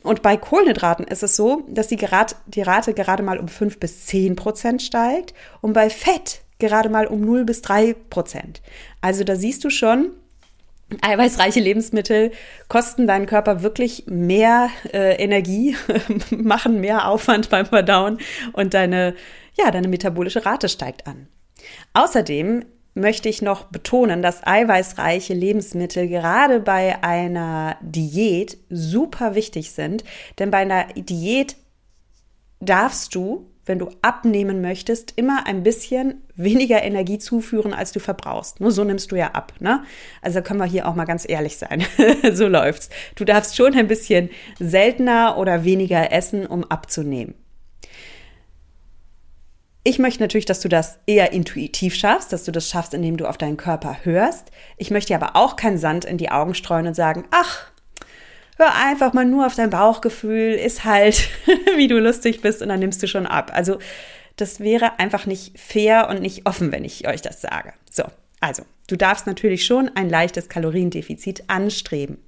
Und 0.02 0.24
bei 0.24 0.38
Kohlenhydraten 0.38 1.06
ist 1.06 1.22
es 1.22 1.36
so, 1.36 1.68
dass 1.68 1.88
die, 1.88 2.04
Rate, 2.04 2.36
die 2.48 2.64
Rate 2.64 2.96
gerade 2.96 3.22
mal 3.22 3.38
um 3.38 3.48
5 3.48 3.80
bis 3.80 4.08
10 4.08 4.36
Prozent 4.36 4.82
steigt 4.82 5.36
und 5.62 5.74
bei 5.74 5.90
Fett 5.90 6.42
gerade 6.60 6.90
mal 6.90 7.08
um 7.08 7.22
0 7.22 7.46
bis 7.46 7.62
3 7.62 7.96
Prozent. 8.10 8.62
Also 9.02 9.24
da 9.24 9.36
siehst 9.36 9.64
du 9.64 9.70
schon, 9.70 10.12
eiweißreiche 11.02 11.60
Lebensmittel 11.60 12.32
kosten 12.68 13.08
deinen 13.08 13.26
Körper 13.26 13.62
wirklich 13.62 14.06
mehr 14.08 14.70
äh, 14.94 15.16
Energie, 15.16 15.76
machen 16.32 16.82
mehr 16.82 17.08
Aufwand 17.08 17.50
beim 17.50 17.66
Verdauen 17.66 18.20
und 18.54 18.74
deine, 18.74 19.16
ja, 19.58 19.72
deine 19.72 19.88
metabolische 19.88 20.46
Rate 20.46 20.70
steigt 20.70 21.08
an. 21.08 21.28
Außerdem 21.94 22.66
möchte 22.96 23.30
ich 23.30 23.42
noch 23.42 23.66
betonen, 23.66 24.22
dass 24.22 24.46
eiweißreiche 24.46 25.34
Lebensmittel 25.34 26.08
gerade 26.08 26.60
bei 26.60 27.04
einer 27.04 27.78
Diät 27.82 28.58
super 28.70 29.36
wichtig 29.36 29.72
sind, 29.72 30.04
denn 30.40 30.52
bei 30.52 30.60
einer 30.60 30.86
Diät 30.96 31.56
darfst 32.60 33.16
du 33.16 33.50
wenn 33.70 33.80
du 33.80 33.90
abnehmen 34.02 34.62
möchtest, 34.62 35.14
immer 35.16 35.46
ein 35.46 35.64
bisschen 35.64 36.24
weniger 36.36 36.84
Energie 36.84 37.20
zuführen, 37.20 37.74
als 37.74 37.92
du 37.92 38.00
verbrauchst. 38.00 38.60
Nur 38.60 38.72
so 38.72 38.84
nimmst 38.84 39.12
du 39.12 39.16
ja 39.16 39.28
ab. 39.28 39.54
Ne? 39.60 39.84
Also 40.22 40.42
können 40.42 40.60
wir 40.60 40.66
hier 40.66 40.88
auch 40.88 40.96
mal 40.96 41.06
ganz 41.06 41.24
ehrlich 41.30 41.58
sein. 41.58 41.86
so 42.34 42.48
läuft's. 42.48 42.90
Du 43.16 43.24
darfst 43.24 43.56
schon 43.56 43.76
ein 43.76 43.88
bisschen 43.88 44.32
seltener 44.60 45.38
oder 45.38 45.64
weniger 45.64 46.12
essen, 46.12 46.46
um 46.48 46.64
abzunehmen. 46.66 47.36
Ich 49.84 49.98
möchte 49.98 50.22
natürlich, 50.22 50.46
dass 50.46 50.60
du 50.60 50.68
das 50.68 51.00
eher 51.06 51.32
intuitiv 51.32 51.96
schaffst, 51.96 52.34
dass 52.34 52.44
du 52.44 52.52
das 52.52 52.70
schaffst, 52.70 52.94
indem 52.94 53.18
du 53.18 53.28
auf 53.28 53.38
deinen 53.38 53.56
Körper 53.56 53.98
hörst. 54.04 54.52
Ich 54.78 54.92
möchte 54.92 55.16
aber 55.16 55.36
auch 55.36 55.56
keinen 55.56 55.78
Sand 55.78 56.06
in 56.06 56.18
die 56.18 56.32
Augen 56.32 56.54
streuen 56.54 56.88
und 56.88 56.96
sagen, 56.96 57.26
ach, 57.32 57.69
hör 58.60 58.76
einfach 58.76 59.14
mal 59.14 59.26
nur 59.26 59.46
auf 59.46 59.56
dein 59.56 59.70
Bauchgefühl, 59.70 60.54
ist 60.54 60.84
halt, 60.84 61.30
wie 61.78 61.88
du 61.88 62.00
lustig 62.00 62.42
bist 62.42 62.62
und 62.62 62.70
dann 62.70 62.80
nimmst 62.80 63.02
du 63.02 63.08
schon 63.08 63.26
ab. 63.26 63.52
Also 63.54 63.80
das 64.36 64.60
wäre 64.60 65.00
einfach 65.00 65.26
nicht 65.26 65.58
fair 65.60 66.08
und 66.10 66.22
nicht 66.22 66.46
offen, 66.46 66.72
wenn 66.72 66.86
ich 66.86 67.08
euch 67.08 67.22
das 67.22 67.42
sage. 67.42 67.74
So, 67.90 68.04
also 68.40 68.64
du 68.88 68.96
darfst 68.96 69.28
natürlich 69.28 69.66
schon 69.66 69.90
ein 69.96 70.10
leichtes 70.10 70.50
Kaloriendefizit 70.50 71.46
anstreben. 71.48 72.20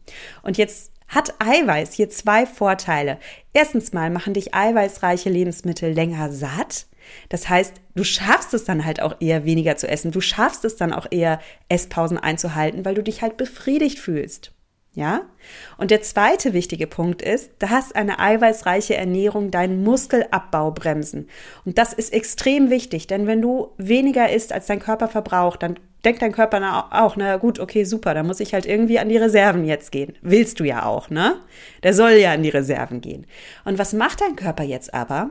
Und 0.41 0.57
jetzt 0.57 0.91
hat 1.07 1.33
Eiweiß 1.39 1.93
hier 1.93 2.09
zwei 2.09 2.45
Vorteile. 2.45 3.17
Erstens 3.53 3.91
mal 3.91 4.09
machen 4.09 4.33
dich 4.33 4.55
eiweißreiche 4.55 5.29
Lebensmittel 5.29 5.91
länger 5.91 6.31
satt. 6.31 6.85
Das 7.27 7.49
heißt, 7.49 7.73
du 7.95 8.03
schaffst 8.05 8.53
es 8.53 8.63
dann 8.63 8.85
halt 8.85 9.01
auch 9.01 9.15
eher 9.19 9.43
weniger 9.43 9.75
zu 9.75 9.87
essen. 9.87 10.11
Du 10.11 10.21
schaffst 10.21 10.63
es 10.63 10.77
dann 10.77 10.93
auch 10.93 11.07
eher 11.09 11.41
Esspausen 11.67 12.17
einzuhalten, 12.17 12.85
weil 12.85 12.95
du 12.95 13.03
dich 13.03 13.21
halt 13.21 13.35
befriedigt 13.35 13.99
fühlst. 13.99 14.53
Ja? 14.93 15.21
Und 15.77 15.91
der 15.91 16.01
zweite 16.01 16.53
wichtige 16.53 16.85
Punkt 16.85 17.21
ist, 17.21 17.51
dass 17.59 17.93
eine 17.93 18.19
eiweißreiche 18.19 18.95
Ernährung 18.95 19.49
deinen 19.49 19.83
Muskelabbau 19.83 20.71
bremsen. 20.71 21.29
Und 21.65 21.77
das 21.77 21.93
ist 21.93 22.13
extrem 22.13 22.69
wichtig, 22.69 23.07
denn 23.07 23.25
wenn 23.25 23.41
du 23.41 23.71
weniger 23.77 24.29
isst, 24.29 24.51
als 24.51 24.65
dein 24.65 24.79
Körper 24.79 25.07
verbraucht, 25.07 25.63
dann 25.63 25.79
denkt 26.03 26.21
dein 26.21 26.33
Körper 26.33 26.87
auch, 26.91 27.15
na 27.15 27.37
gut, 27.37 27.59
okay, 27.59 27.83
super, 27.83 28.13
da 28.13 28.23
muss 28.23 28.39
ich 28.39 28.53
halt 28.53 28.65
irgendwie 28.65 28.99
an 28.99 29.09
die 29.09 29.17
Reserven 29.17 29.65
jetzt 29.65 29.91
gehen. 29.91 30.17
Willst 30.21 30.59
du 30.59 30.63
ja 30.65 30.85
auch, 30.85 31.09
ne? 31.09 31.35
Der 31.83 31.93
soll 31.93 32.13
ja 32.13 32.33
an 32.33 32.43
die 32.43 32.49
Reserven 32.49 33.01
gehen. 33.01 33.27
Und 33.63 33.77
was 33.77 33.93
macht 33.93 34.21
dein 34.21 34.35
Körper 34.35 34.63
jetzt 34.63 34.93
aber? 34.93 35.29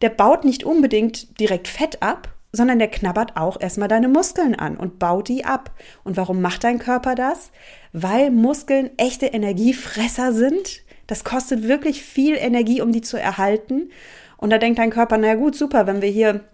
Der 0.00 0.10
baut 0.10 0.44
nicht 0.44 0.64
unbedingt 0.64 1.40
direkt 1.40 1.66
Fett 1.68 2.02
ab, 2.02 2.31
sondern 2.52 2.78
der 2.78 2.88
knabbert 2.88 3.36
auch 3.36 3.58
erstmal 3.60 3.88
deine 3.88 4.08
Muskeln 4.08 4.54
an 4.54 4.76
und 4.76 4.98
baut 4.98 5.28
die 5.28 5.44
ab. 5.44 5.70
Und 6.04 6.16
warum 6.16 6.40
macht 6.42 6.64
dein 6.64 6.78
Körper 6.78 7.14
das? 7.14 7.50
Weil 7.92 8.30
Muskeln 8.30 8.90
echte 8.98 9.26
Energiefresser 9.26 10.32
sind. 10.32 10.82
Das 11.06 11.24
kostet 11.24 11.66
wirklich 11.66 12.02
viel 12.02 12.36
Energie, 12.36 12.82
um 12.82 12.92
die 12.92 13.00
zu 13.00 13.18
erhalten. 13.18 13.90
Und 14.36 14.50
da 14.50 14.58
denkt 14.58 14.78
dein 14.78 14.90
Körper, 14.90 15.16
na 15.18 15.34
gut, 15.34 15.56
super, 15.56 15.86
wenn 15.86 16.02
wir 16.02 16.10
hier 16.10 16.44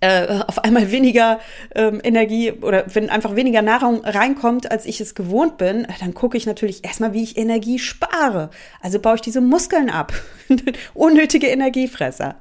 äh, 0.00 0.40
auf 0.46 0.64
einmal 0.64 0.90
weniger 0.90 1.38
ähm, 1.74 2.00
Energie 2.02 2.52
oder 2.52 2.84
wenn 2.94 3.10
einfach 3.10 3.36
weniger 3.36 3.62
Nahrung 3.62 4.04
reinkommt, 4.04 4.70
als 4.70 4.86
ich 4.86 5.00
es 5.00 5.14
gewohnt 5.14 5.58
bin, 5.58 5.86
dann 6.00 6.14
gucke 6.14 6.36
ich 6.36 6.46
natürlich 6.46 6.84
erstmal, 6.84 7.12
wie 7.12 7.22
ich 7.22 7.36
Energie 7.36 7.78
spare. 7.78 8.50
Also 8.80 8.98
baue 8.98 9.16
ich 9.16 9.20
diese 9.20 9.40
Muskeln 9.40 9.90
ab. 9.90 10.12
Unnötige 10.94 11.48
Energiefresser. 11.48 12.36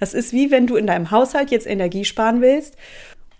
Das 0.00 0.14
ist 0.14 0.32
wie 0.32 0.50
wenn 0.50 0.66
du 0.66 0.76
in 0.76 0.86
deinem 0.86 1.10
Haushalt 1.10 1.50
jetzt 1.50 1.66
Energie 1.66 2.04
sparen 2.04 2.40
willst 2.40 2.76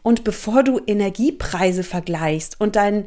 und 0.02 0.24
bevor 0.24 0.62
du 0.62 0.80
Energiepreise 0.86 1.82
vergleichst 1.84 2.60
und 2.60 2.76
deinen 2.76 3.06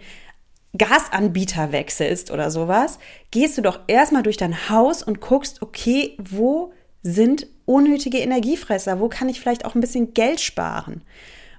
Gasanbieter 0.78 1.72
wechselst 1.72 2.32
oder 2.32 2.52
sowas, 2.52 3.00
gehst 3.32 3.58
du 3.58 3.62
doch 3.62 3.80
erstmal 3.88 4.24
durch 4.24 4.38
dein 4.38 4.70
Haus 4.70 5.04
und 5.04 5.22
guckst, 5.22 5.62
okay, 5.62 6.18
wo 6.18 6.74
sind 7.02 7.48
unnötige 7.66 8.18
Energiefresser? 8.20 9.00
Wo 9.00 9.10
kann 9.10 9.30
ich 9.30 9.40
vielleicht 9.40 9.66
auch 9.66 9.76
ein 9.76 9.82
bisschen 9.82 10.14
Geld 10.14 10.42
sparen? 10.42 11.02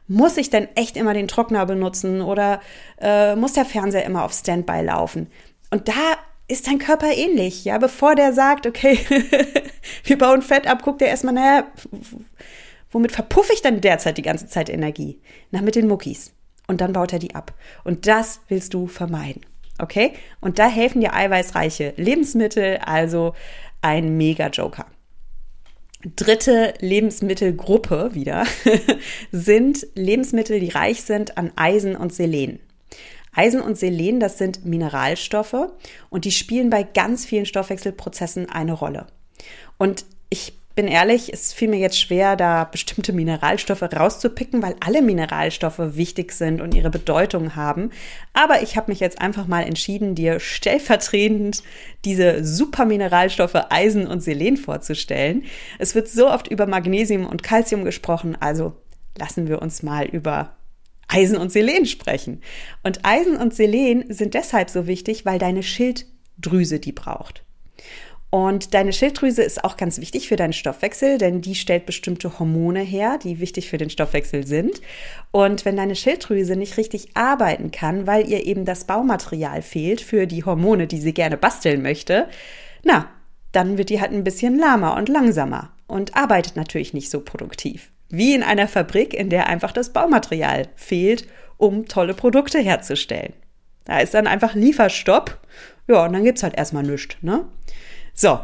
Muss 0.09 0.37
ich 0.37 0.51
denn 0.51 0.69
echt 0.77 0.97
immer 0.97 1.15
den 1.15 1.29
Trockner 1.29 1.67
benutzen 1.67 2.21
oder 2.21 2.61
äh, 3.01 3.35
muss 3.37 3.55
der 3.55 3.65
Fernseher 3.65 4.05
immer 4.05 4.25
auf 4.25 4.33
Standby 4.33 4.83
laufen? 4.83 5.29
Und 5.71 5.89
da 5.89 6.17
ist 6.49 6.67
dein 6.67 6.79
Körper 6.79 7.13
ähnlich, 7.13 7.65
ja, 7.65 7.79
bevor 7.79 8.15
der 8.15 8.33
sagt, 8.33 8.67
okay, 8.67 8.99
wir 10.05 10.19
bauen 10.19 10.43
Fett 10.43 10.67
ab, 10.67 10.83
guckt 10.83 11.03
er 11.03 11.09
erstmal, 11.09 11.35
naja, 11.35 11.65
womit 12.91 13.13
verpuffe 13.13 13.53
ich 13.53 13.63
dann 13.63 13.81
derzeit 13.81 14.17
die 14.19 14.23
ganze 14.23 14.47
Zeit 14.47 14.69
Energie? 14.69 15.21
Na, 15.51 15.61
mit 15.61 15.75
den 15.75 15.89
Muckis. 15.89 16.33
Und 16.69 16.81
dann 16.81 16.93
baut 16.93 17.13
er 17.13 17.19
die 17.19 17.35
ab. 17.35 17.53
Und 17.85 18.07
das 18.07 18.41
willst 18.49 18.75
du 18.75 18.87
vermeiden. 18.87 19.43
Okay? 19.79 20.13
Und 20.41 20.59
da 20.59 20.69
helfen 20.69 21.01
dir 21.01 21.15
eiweißreiche 21.15 21.95
Lebensmittel, 21.97 22.79
also 22.79 23.35
ein 23.83 24.17
Mega-Joker. 24.17 24.87
Dritte 26.15 26.75
Lebensmittelgruppe 26.81 28.15
wieder 28.15 28.47
sind 29.33 29.87
Lebensmittel, 29.95 30.61
die 30.61 30.69
reich 30.69 31.03
sind 31.03 31.37
an 31.37 31.53
Eisen 31.57 31.97
und 31.97 32.13
Selen. 32.13 32.61
Eisen 33.37 33.61
und 33.61 33.79
Selen, 33.79 34.19
das 34.19 34.39
sind 34.39 34.65
Mineralstoffe 34.65 35.71
und 36.11 36.25
die 36.25 36.33
spielen 36.33 36.71
bei 36.71 36.83
ganz 36.83 37.25
vielen 37.25 37.47
Stoffwechselprozessen 37.47 38.51
eine 38.51 38.73
Rolle. 38.73 39.07
Und 39.79 40.05
ich 40.31 40.55
bin 40.77 40.89
ehrlich, 40.89 41.33
es 41.33 41.55
fiel 41.55 41.69
mir 41.69 41.79
jetzt 41.79 41.99
schwer, 41.99 42.37
da 42.37 42.65
bestimmte 42.65 43.15
Mineralstoffe 43.15 43.83
rauszupicken, 43.83 44.63
weil 44.63 44.77
alle 44.81 45.01
Mineralstoffe 45.01 45.79
wichtig 45.79 46.33
sind 46.33 46.61
und 46.61 46.75
ihre 46.75 46.91
Bedeutung 46.91 47.57
haben. 47.57 47.91
Aber 48.35 48.63
ich 48.63 48.77
habe 48.77 48.91
mich 48.91 49.01
jetzt 49.01 49.21
einfach 49.21 49.47
mal 49.47 49.63
entschieden, 49.63 50.15
dir 50.15 50.39
stellvertretend 50.39 51.63
diese 52.05 52.45
super 52.45 52.85
Mineralstoffe 52.85 53.57
Eisen 53.71 54.07
und 54.07 54.21
Selen 54.21 54.59
vorzustellen. 54.59 55.45
Es 55.79 55.95
wird 55.95 56.09
so 56.09 56.29
oft 56.29 56.49
über 56.49 56.67
Magnesium 56.67 57.27
und 57.27 57.43
Calcium 57.43 57.85
gesprochen, 57.85 58.37
also 58.39 58.75
lassen 59.17 59.49
wir 59.49 59.63
uns 59.63 59.83
mal 59.83 60.05
über 60.05 60.56
Eisen 61.09 61.37
und 61.37 61.53
Selen 61.53 61.87
sprechen. 61.87 62.43
Und 62.83 63.05
Eisen 63.05 63.37
und 63.37 63.55
Selen 63.55 64.05
sind 64.13 64.35
deshalb 64.35 64.71
so 64.71 64.87
wichtig, 64.87 65.25
weil 65.25 65.39
deine 65.39 65.63
Schilddrüse 65.63 66.81
die 66.81 66.93
braucht. 66.93 67.45
Und 68.29 68.75
deine 68.75 68.93
Schilddrüse 68.93 69.43
ist 69.43 69.65
auch 69.65 69.77
ganz 69.77 70.01
wichtig 70.01 70.29
für 70.29 70.37
deinen 70.37 70.53
Stoffwechsel, 70.53 71.17
denn 71.17 71.41
die 71.41 71.55
stellt 71.55 71.87
bestimmte 71.87 72.39
Hormone 72.39 72.81
her, 72.81 73.19
die 73.23 73.41
wichtig 73.41 73.71
für 73.71 73.79
den 73.79 73.89
Stoffwechsel 73.89 74.47
sind. 74.47 74.81
Und 75.31 75.65
wenn 75.65 75.77
deine 75.77 75.95
Schilddrüse 75.95 76.57
nicht 76.57 76.77
richtig 76.77 77.17
arbeiten 77.17 77.71
kann, 77.71 78.07
weil 78.07 78.29
ihr 78.29 78.45
eben 78.45 78.65
das 78.65 78.85
Baumaterial 78.85 79.63
fehlt 79.63 80.01
für 80.01 80.27
die 80.27 80.45
Hormone, 80.45 80.87
die 80.87 81.01
sie 81.01 81.15
gerne 81.15 81.37
basteln 81.37 81.83
möchte, 81.83 82.29
na, 82.83 83.09
dann 83.53 83.79
wird 83.79 83.91
die 83.91 84.01
halt 84.01 84.13
ein 84.13 84.25
bisschen 84.25 84.59
lahmer 84.59 84.97
und 84.97 85.09
langsamer 85.09 85.73
und 85.87 86.17
arbeitet 86.17 86.57
natürlich 86.57 86.93
nicht 86.93 87.11
so 87.11 87.21
produktiv. 87.21 87.91
Wie 88.09 88.35
in 88.35 88.43
einer 88.43 88.69
Fabrik, 88.69 89.15
in 89.15 89.31
der 89.31 89.49
einfach 89.49 89.73
das 89.73 89.93
Baumaterial 89.93 90.69
fehlt, 90.77 91.27
um 91.57 91.87
tolle 91.87 92.15
Produkte 92.15 92.59
herzustellen. 92.59 93.33
Da 93.85 94.01
ist 94.01 94.15
dann 94.15 94.27
einfach 94.27 94.55
Lieferstopp. 94.55 95.41
Ja, 95.89 96.05
und 96.05 96.13
dann 96.13 96.25
gibt's 96.25 96.43
halt 96.43 96.57
erstmal 96.57 96.83
nichts, 96.83 97.17
ne? 97.23 97.47
So. 98.13 98.41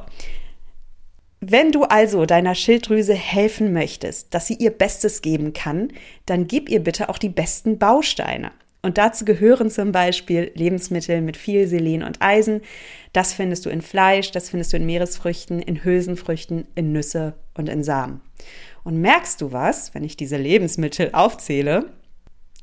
Wenn 1.40 1.72
du 1.72 1.82
also 1.82 2.24
deiner 2.24 2.54
Schilddrüse 2.54 3.14
helfen 3.14 3.72
möchtest, 3.72 4.32
dass 4.32 4.46
sie 4.46 4.54
ihr 4.54 4.70
Bestes 4.70 5.22
geben 5.22 5.52
kann, 5.52 5.88
dann 6.24 6.46
gib 6.46 6.68
ihr 6.68 6.78
bitte 6.80 7.08
auch 7.08 7.18
die 7.18 7.28
besten 7.28 7.78
Bausteine. 7.78 8.52
Und 8.82 8.98
dazu 8.98 9.24
gehören 9.24 9.70
zum 9.70 9.92
Beispiel 9.92 10.50
Lebensmittel 10.54 11.20
mit 11.20 11.36
viel 11.36 11.68
Selen 11.68 12.02
und 12.02 12.20
Eisen. 12.20 12.62
Das 13.12 13.32
findest 13.32 13.64
du 13.64 13.70
in 13.70 13.80
Fleisch, 13.80 14.32
das 14.32 14.50
findest 14.50 14.72
du 14.72 14.76
in 14.76 14.86
Meeresfrüchten, 14.86 15.62
in 15.62 15.84
Hülsenfrüchten, 15.84 16.66
in 16.74 16.92
Nüsse 16.92 17.34
und 17.54 17.68
in 17.68 17.84
Samen. 17.84 18.20
Und 18.82 19.00
merkst 19.00 19.40
du 19.40 19.52
was, 19.52 19.94
wenn 19.94 20.02
ich 20.02 20.16
diese 20.16 20.36
Lebensmittel 20.36 21.10
aufzähle? 21.12 21.92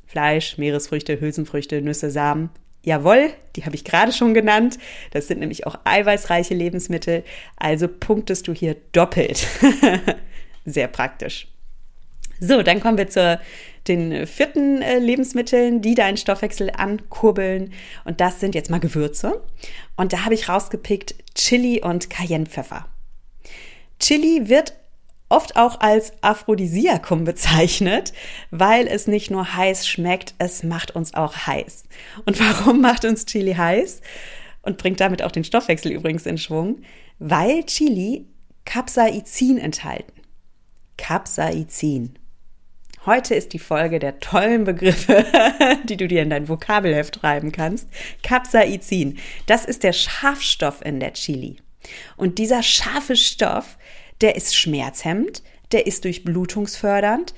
Fleisch, 0.06 0.58
Meeresfrüchte, 0.58 1.20
Hülsenfrüchte, 1.20 1.80
Nüsse, 1.80 2.10
Samen, 2.10 2.50
Jawohl, 2.82 3.30
die 3.56 3.66
habe 3.66 3.74
ich 3.74 3.84
gerade 3.84 4.12
schon 4.12 4.32
genannt. 4.32 4.78
Das 5.10 5.28
sind 5.28 5.40
nämlich 5.40 5.66
auch 5.66 5.78
eiweißreiche 5.84 6.54
Lebensmittel. 6.54 7.24
Also 7.56 7.88
punktest 7.88 8.48
du 8.48 8.54
hier 8.54 8.76
doppelt. 8.92 9.46
Sehr 10.64 10.88
praktisch. 10.88 11.46
So, 12.40 12.62
dann 12.62 12.80
kommen 12.80 12.96
wir 12.96 13.08
zu 13.08 13.38
den 13.88 14.26
vierten 14.26 14.82
äh, 14.82 14.98
Lebensmitteln, 14.98 15.82
die 15.82 15.94
deinen 15.94 16.16
Stoffwechsel 16.16 16.70
ankurbeln. 16.76 17.72
Und 18.04 18.20
das 18.20 18.40
sind 18.40 18.54
jetzt 18.54 18.70
mal 18.70 18.80
Gewürze. 18.80 19.42
Und 19.96 20.12
da 20.12 20.24
habe 20.24 20.34
ich 20.34 20.48
rausgepickt 20.48 21.14
Chili 21.34 21.82
und 21.82 22.10
Cayennepfeffer. 22.10 22.86
Chili 23.98 24.48
wird 24.48 24.74
oft 25.28 25.56
auch 25.56 25.80
als 25.80 26.12
Aphrodisiakum 26.22 27.24
bezeichnet, 27.24 28.12
weil 28.50 28.86
es 28.86 29.06
nicht 29.06 29.30
nur 29.30 29.54
heiß 29.56 29.86
schmeckt, 29.86 30.34
es 30.38 30.62
macht 30.62 30.94
uns 30.94 31.14
auch 31.14 31.46
heiß. 31.46 31.84
Und 32.26 32.38
warum 32.40 32.80
macht 32.82 33.04
uns 33.04 33.24
Chili 33.24 33.54
heiß? 33.54 34.02
Und 34.62 34.76
bringt 34.76 35.00
damit 35.00 35.22
auch 35.22 35.32
den 35.32 35.44
Stoffwechsel 35.44 35.90
übrigens 35.90 36.26
in 36.26 36.36
Schwung, 36.36 36.82
weil 37.18 37.64
Chili 37.64 38.26
Capsaicin 38.66 39.56
enthalten. 39.56 40.12
Capsaicin. 40.98 42.19
Heute 43.06 43.34
ist 43.34 43.54
die 43.54 43.58
Folge 43.58 43.98
der 43.98 44.20
tollen 44.20 44.64
Begriffe, 44.64 45.24
die 45.84 45.96
du 45.96 46.06
dir 46.06 46.20
in 46.20 46.28
dein 46.28 46.50
Vokabelheft 46.50 47.16
schreiben 47.16 47.50
kannst. 47.50 47.88
Capsaicin. 48.22 49.18
Das 49.46 49.64
ist 49.64 49.84
der 49.84 49.94
Schafstoff 49.94 50.84
in 50.84 51.00
der 51.00 51.14
Chili. 51.14 51.56
Und 52.18 52.36
dieser 52.36 52.62
scharfe 52.62 53.16
Stoff, 53.16 53.78
der 54.20 54.36
ist 54.36 54.54
schmerzhemmend, 54.54 55.42
der 55.72 55.86
ist 55.86 56.04
durchblutungsfördernd, 56.04 57.32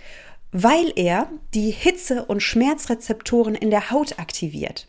weil 0.51 0.93
er 0.97 1.31
die 1.55 1.71
Hitze- 1.71 2.25
und 2.25 2.43
Schmerzrezeptoren 2.43 3.55
in 3.55 3.71
der 3.71 3.93
Haut 3.93 4.19
aktiviert. 4.19 4.89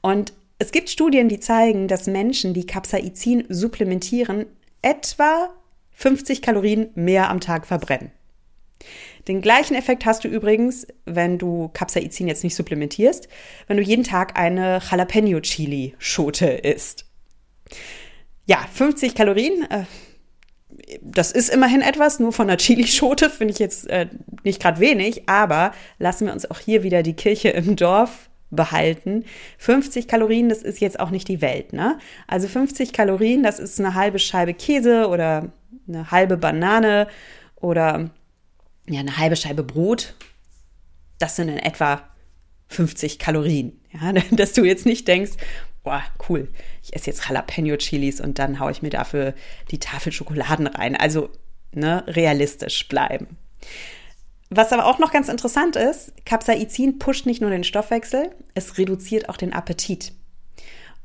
Und 0.00 0.32
es 0.58 0.72
gibt 0.72 0.90
Studien, 0.90 1.28
die 1.28 1.38
zeigen, 1.38 1.86
dass 1.86 2.08
Menschen, 2.08 2.52
die 2.52 2.66
Capsaicin 2.66 3.44
supplementieren, 3.48 4.46
etwa 4.82 5.54
50 5.92 6.42
Kalorien 6.42 6.88
mehr 6.96 7.30
am 7.30 7.38
Tag 7.38 7.64
verbrennen. 7.64 8.10
Den 9.28 9.40
gleichen 9.40 9.74
Effekt 9.74 10.04
hast 10.04 10.24
du 10.24 10.28
übrigens, 10.28 10.86
wenn 11.06 11.38
du 11.38 11.70
Capsaicin 11.72 12.28
jetzt 12.28 12.44
nicht 12.44 12.54
supplementierst, 12.54 13.28
wenn 13.66 13.76
du 13.78 13.82
jeden 13.82 14.04
Tag 14.04 14.38
eine 14.38 14.80
Jalapeno-Chili-Schote 14.80 16.46
isst. 16.46 17.06
Ja, 18.46 18.58
50 18.72 19.14
Kalorien, 19.14 19.66
äh, 19.70 19.84
das 21.00 21.32
ist 21.32 21.48
immerhin 21.48 21.80
etwas, 21.80 22.20
nur 22.20 22.32
von 22.32 22.48
der 22.48 22.58
Chilischote 22.58 23.30
finde 23.30 23.52
ich 23.52 23.58
jetzt 23.58 23.88
äh, 23.88 24.08
nicht 24.42 24.60
gerade 24.60 24.80
wenig, 24.80 25.28
aber 25.28 25.72
lassen 25.98 26.26
wir 26.26 26.32
uns 26.32 26.50
auch 26.50 26.58
hier 26.58 26.82
wieder 26.82 27.02
die 27.02 27.14
Kirche 27.14 27.50
im 27.50 27.76
Dorf 27.76 28.28
behalten. 28.50 29.24
50 29.58 30.08
Kalorien, 30.08 30.48
das 30.48 30.62
ist 30.62 30.80
jetzt 30.80 31.00
auch 31.00 31.10
nicht 31.10 31.28
die 31.28 31.40
Welt, 31.40 31.72
ne? 31.72 31.98
Also 32.26 32.48
50 32.48 32.92
Kalorien, 32.92 33.42
das 33.42 33.58
ist 33.58 33.80
eine 33.80 33.94
halbe 33.94 34.18
Scheibe 34.18 34.54
Käse 34.54 35.08
oder 35.08 35.52
eine 35.88 36.10
halbe 36.10 36.36
Banane 36.36 37.08
oder 37.56 38.10
ja, 38.88 39.00
eine 39.00 39.16
halbe 39.16 39.36
Scheibe 39.36 39.62
Brot. 39.62 40.14
Das 41.18 41.36
sind 41.36 41.48
in 41.48 41.58
etwa 41.58 42.08
50 42.68 43.18
Kalorien. 43.18 43.80
Ja, 43.92 44.12
dass 44.30 44.52
du 44.52 44.64
jetzt 44.64 44.86
nicht 44.86 45.08
denkst, 45.08 45.32
boah, 45.82 46.02
cool, 46.28 46.48
ich 46.82 46.94
esse 46.94 47.06
jetzt 47.06 47.24
Jalapeno-Chilis 47.24 48.20
und 48.20 48.38
dann 48.38 48.58
haue 48.58 48.72
ich 48.72 48.82
mir 48.82 48.90
dafür 48.90 49.34
die 49.70 49.78
Tafel 49.78 50.12
Schokoladen 50.12 50.66
rein. 50.66 50.96
Also, 50.96 51.30
ne, 51.72 52.04
realistisch 52.06 52.88
bleiben. 52.88 53.36
Was 54.50 54.72
aber 54.72 54.86
auch 54.86 54.98
noch 54.98 55.12
ganz 55.12 55.28
interessant 55.28 55.76
ist, 55.76 56.12
Capsaicin 56.24 56.98
pusht 56.98 57.26
nicht 57.26 57.40
nur 57.40 57.50
den 57.50 57.64
Stoffwechsel, 57.64 58.30
es 58.54 58.78
reduziert 58.78 59.28
auch 59.28 59.36
den 59.36 59.52
Appetit. 59.52 60.12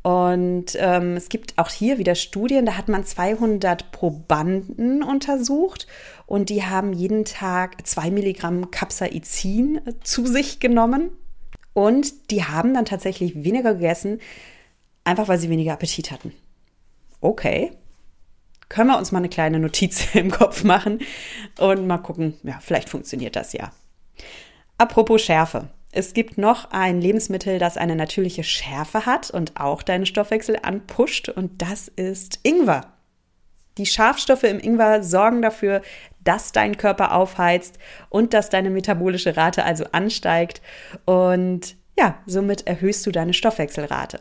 Und 0.02 0.78
ähm, 0.78 1.18
es 1.18 1.28
gibt 1.28 1.58
auch 1.58 1.70
hier 1.70 1.98
wieder 1.98 2.16
Studien, 2.16 2.66
da 2.66 2.78
hat 2.78 2.88
man 2.88 3.04
200 3.04 3.92
Probanden 3.92 5.04
untersucht 5.04 5.88
und 6.26 6.50
die 6.50 6.64
haben 6.64 6.94
jeden 6.94 7.26
Tag 7.26 7.86
zwei 7.86 8.10
Milligramm 8.10 8.72
Capsaicin 8.72 9.82
zu 10.04 10.26
sich 10.26 10.60
genommen. 10.60 11.12
Und 11.74 12.32
die 12.32 12.44
haben 12.44 12.74
dann 12.74 12.86
tatsächlich 12.86 13.44
weniger 13.44 13.74
gegessen, 13.74 14.20
einfach 15.04 15.28
weil 15.28 15.38
sie 15.38 15.50
weniger 15.50 15.74
Appetit 15.74 16.12
hatten. 16.12 16.34
Okay. 17.22 17.72
Können 18.70 18.90
wir 18.90 18.98
uns 18.98 19.12
mal 19.12 19.18
eine 19.20 19.30
kleine 19.30 19.60
Notiz 19.60 20.08
im 20.14 20.32
Kopf 20.32 20.64
machen 20.64 21.00
und 21.58 21.88
mal 21.88 21.98
gucken, 21.98 22.36
ja, 22.44 22.60
vielleicht 22.62 22.90
funktioniert 22.90 23.36
das 23.36 23.54
ja. 23.54 23.72
Apropos 24.78 25.22
Schärfe. 25.22 25.68
Es 25.92 26.14
gibt 26.14 26.38
noch 26.38 26.72
ein 26.72 27.02
Lebensmittel, 27.02 27.58
das 27.58 27.78
eine 27.78 27.96
natürliche 27.96 28.44
Schärfe 28.44 29.06
hat 29.06 29.32
und 29.32 29.60
auch 29.60 29.82
deinen 29.82 30.06
Stoffwechsel 30.06 30.58
anpusht 30.62 31.30
und 31.30 31.62
das 31.62 31.88
ist 31.88 32.40
Ingwer. 32.44 32.94
Die 33.78 33.88
Schafstoffe 33.88 34.44
im 34.44 34.60
Ingwer 34.60 35.04
sorgen 35.04 35.42
dafür, 35.42 35.82
dass 36.24 36.52
dein 36.52 36.78
Körper 36.78 37.16
aufheizt 37.16 37.80
und 38.10 38.34
dass 38.34 38.50
deine 38.50 38.70
metabolische 38.70 39.36
Rate 39.36 39.64
also 39.64 39.86
ansteigt 39.92 40.62
und 41.06 41.76
ja, 41.98 42.20
somit 42.26 42.68
erhöhst 42.68 43.06
du 43.06 43.12
deine 43.12 43.34
Stoffwechselrate. 43.34 44.20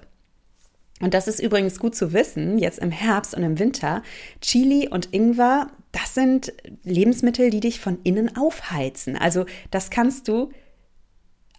Und 1.01 1.15
das 1.15 1.29
ist 1.29 1.39
übrigens 1.39 1.79
gut 1.79 1.95
zu 1.95 2.13
wissen, 2.13 2.59
jetzt 2.59 2.79
im 2.79 2.91
Herbst 2.91 3.35
und 3.35 3.43
im 3.43 3.59
Winter. 3.59 4.03
Chili 4.41 4.89
und 4.89 5.13
Ingwer, 5.13 5.69
das 5.93 6.15
sind 6.15 6.53
Lebensmittel, 6.83 7.51
die 7.51 7.61
dich 7.61 7.79
von 7.79 7.99
innen 8.03 8.37
aufheizen. 8.37 9.17
Also 9.17 9.47
das 9.71 9.91
kannst 9.91 10.27
du 10.27 10.51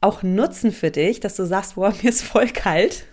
auch 0.02 0.24
nutzen 0.24 0.72
für 0.72 0.92
dich, 0.92 1.20
dass 1.20 1.36
du 1.36 1.46
sagst, 1.46 1.76
boah, 1.76 1.94
mir 2.02 2.10
ist 2.10 2.24
voll 2.24 2.48
kalt. 2.48 3.06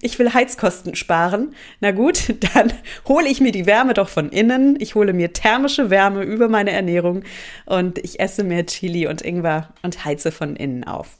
ich 0.00 0.18
will 0.18 0.32
Heizkosten 0.32 0.94
sparen. 0.94 1.54
Na 1.80 1.90
gut, 1.90 2.34
dann 2.54 2.72
hole 3.06 3.28
ich 3.28 3.40
mir 3.40 3.52
die 3.52 3.66
Wärme 3.66 3.94
doch 3.94 4.08
von 4.08 4.30
innen. 4.30 4.76
Ich 4.80 4.94
hole 4.94 5.12
mir 5.12 5.32
thermische 5.32 5.90
Wärme 5.90 6.22
über 6.22 6.48
meine 6.48 6.70
Ernährung 6.70 7.24
und 7.66 7.98
ich 7.98 8.20
esse 8.20 8.44
mehr 8.44 8.66
Chili 8.66 9.06
und 9.06 9.22
Ingwer 9.22 9.72
und 9.82 10.04
heize 10.04 10.32
von 10.32 10.56
innen 10.56 10.84
auf. 10.84 11.18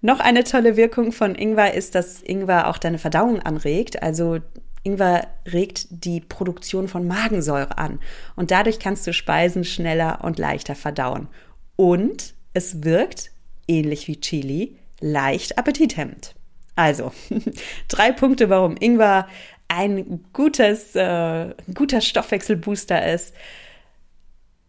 Noch 0.00 0.20
eine 0.20 0.44
tolle 0.44 0.76
Wirkung 0.76 1.12
von 1.12 1.34
Ingwer 1.34 1.74
ist, 1.74 1.94
dass 1.94 2.22
Ingwer 2.22 2.68
auch 2.68 2.78
deine 2.78 2.98
Verdauung 2.98 3.40
anregt. 3.40 4.02
Also 4.02 4.38
Ingwer 4.84 5.26
regt 5.52 5.88
die 5.90 6.20
Produktion 6.20 6.88
von 6.88 7.06
Magensäure 7.06 7.78
an 7.78 7.98
und 8.36 8.52
dadurch 8.52 8.78
kannst 8.78 9.06
du 9.06 9.12
Speisen 9.12 9.64
schneller 9.64 10.20
und 10.22 10.38
leichter 10.38 10.76
verdauen. 10.76 11.28
Und 11.74 12.34
es 12.54 12.84
wirkt, 12.84 13.32
ähnlich 13.68 14.08
wie 14.08 14.20
Chili, 14.20 14.76
leicht 15.00 15.58
appetithemmend. 15.58 16.34
Also, 16.74 17.12
drei 17.88 18.12
Punkte, 18.12 18.50
warum 18.50 18.76
Ingwer 18.78 19.28
ein 19.68 20.24
gutes, 20.32 20.96
äh, 20.96 21.54
guter 21.74 22.00
Stoffwechselbooster 22.00 23.12
ist. 23.12 23.34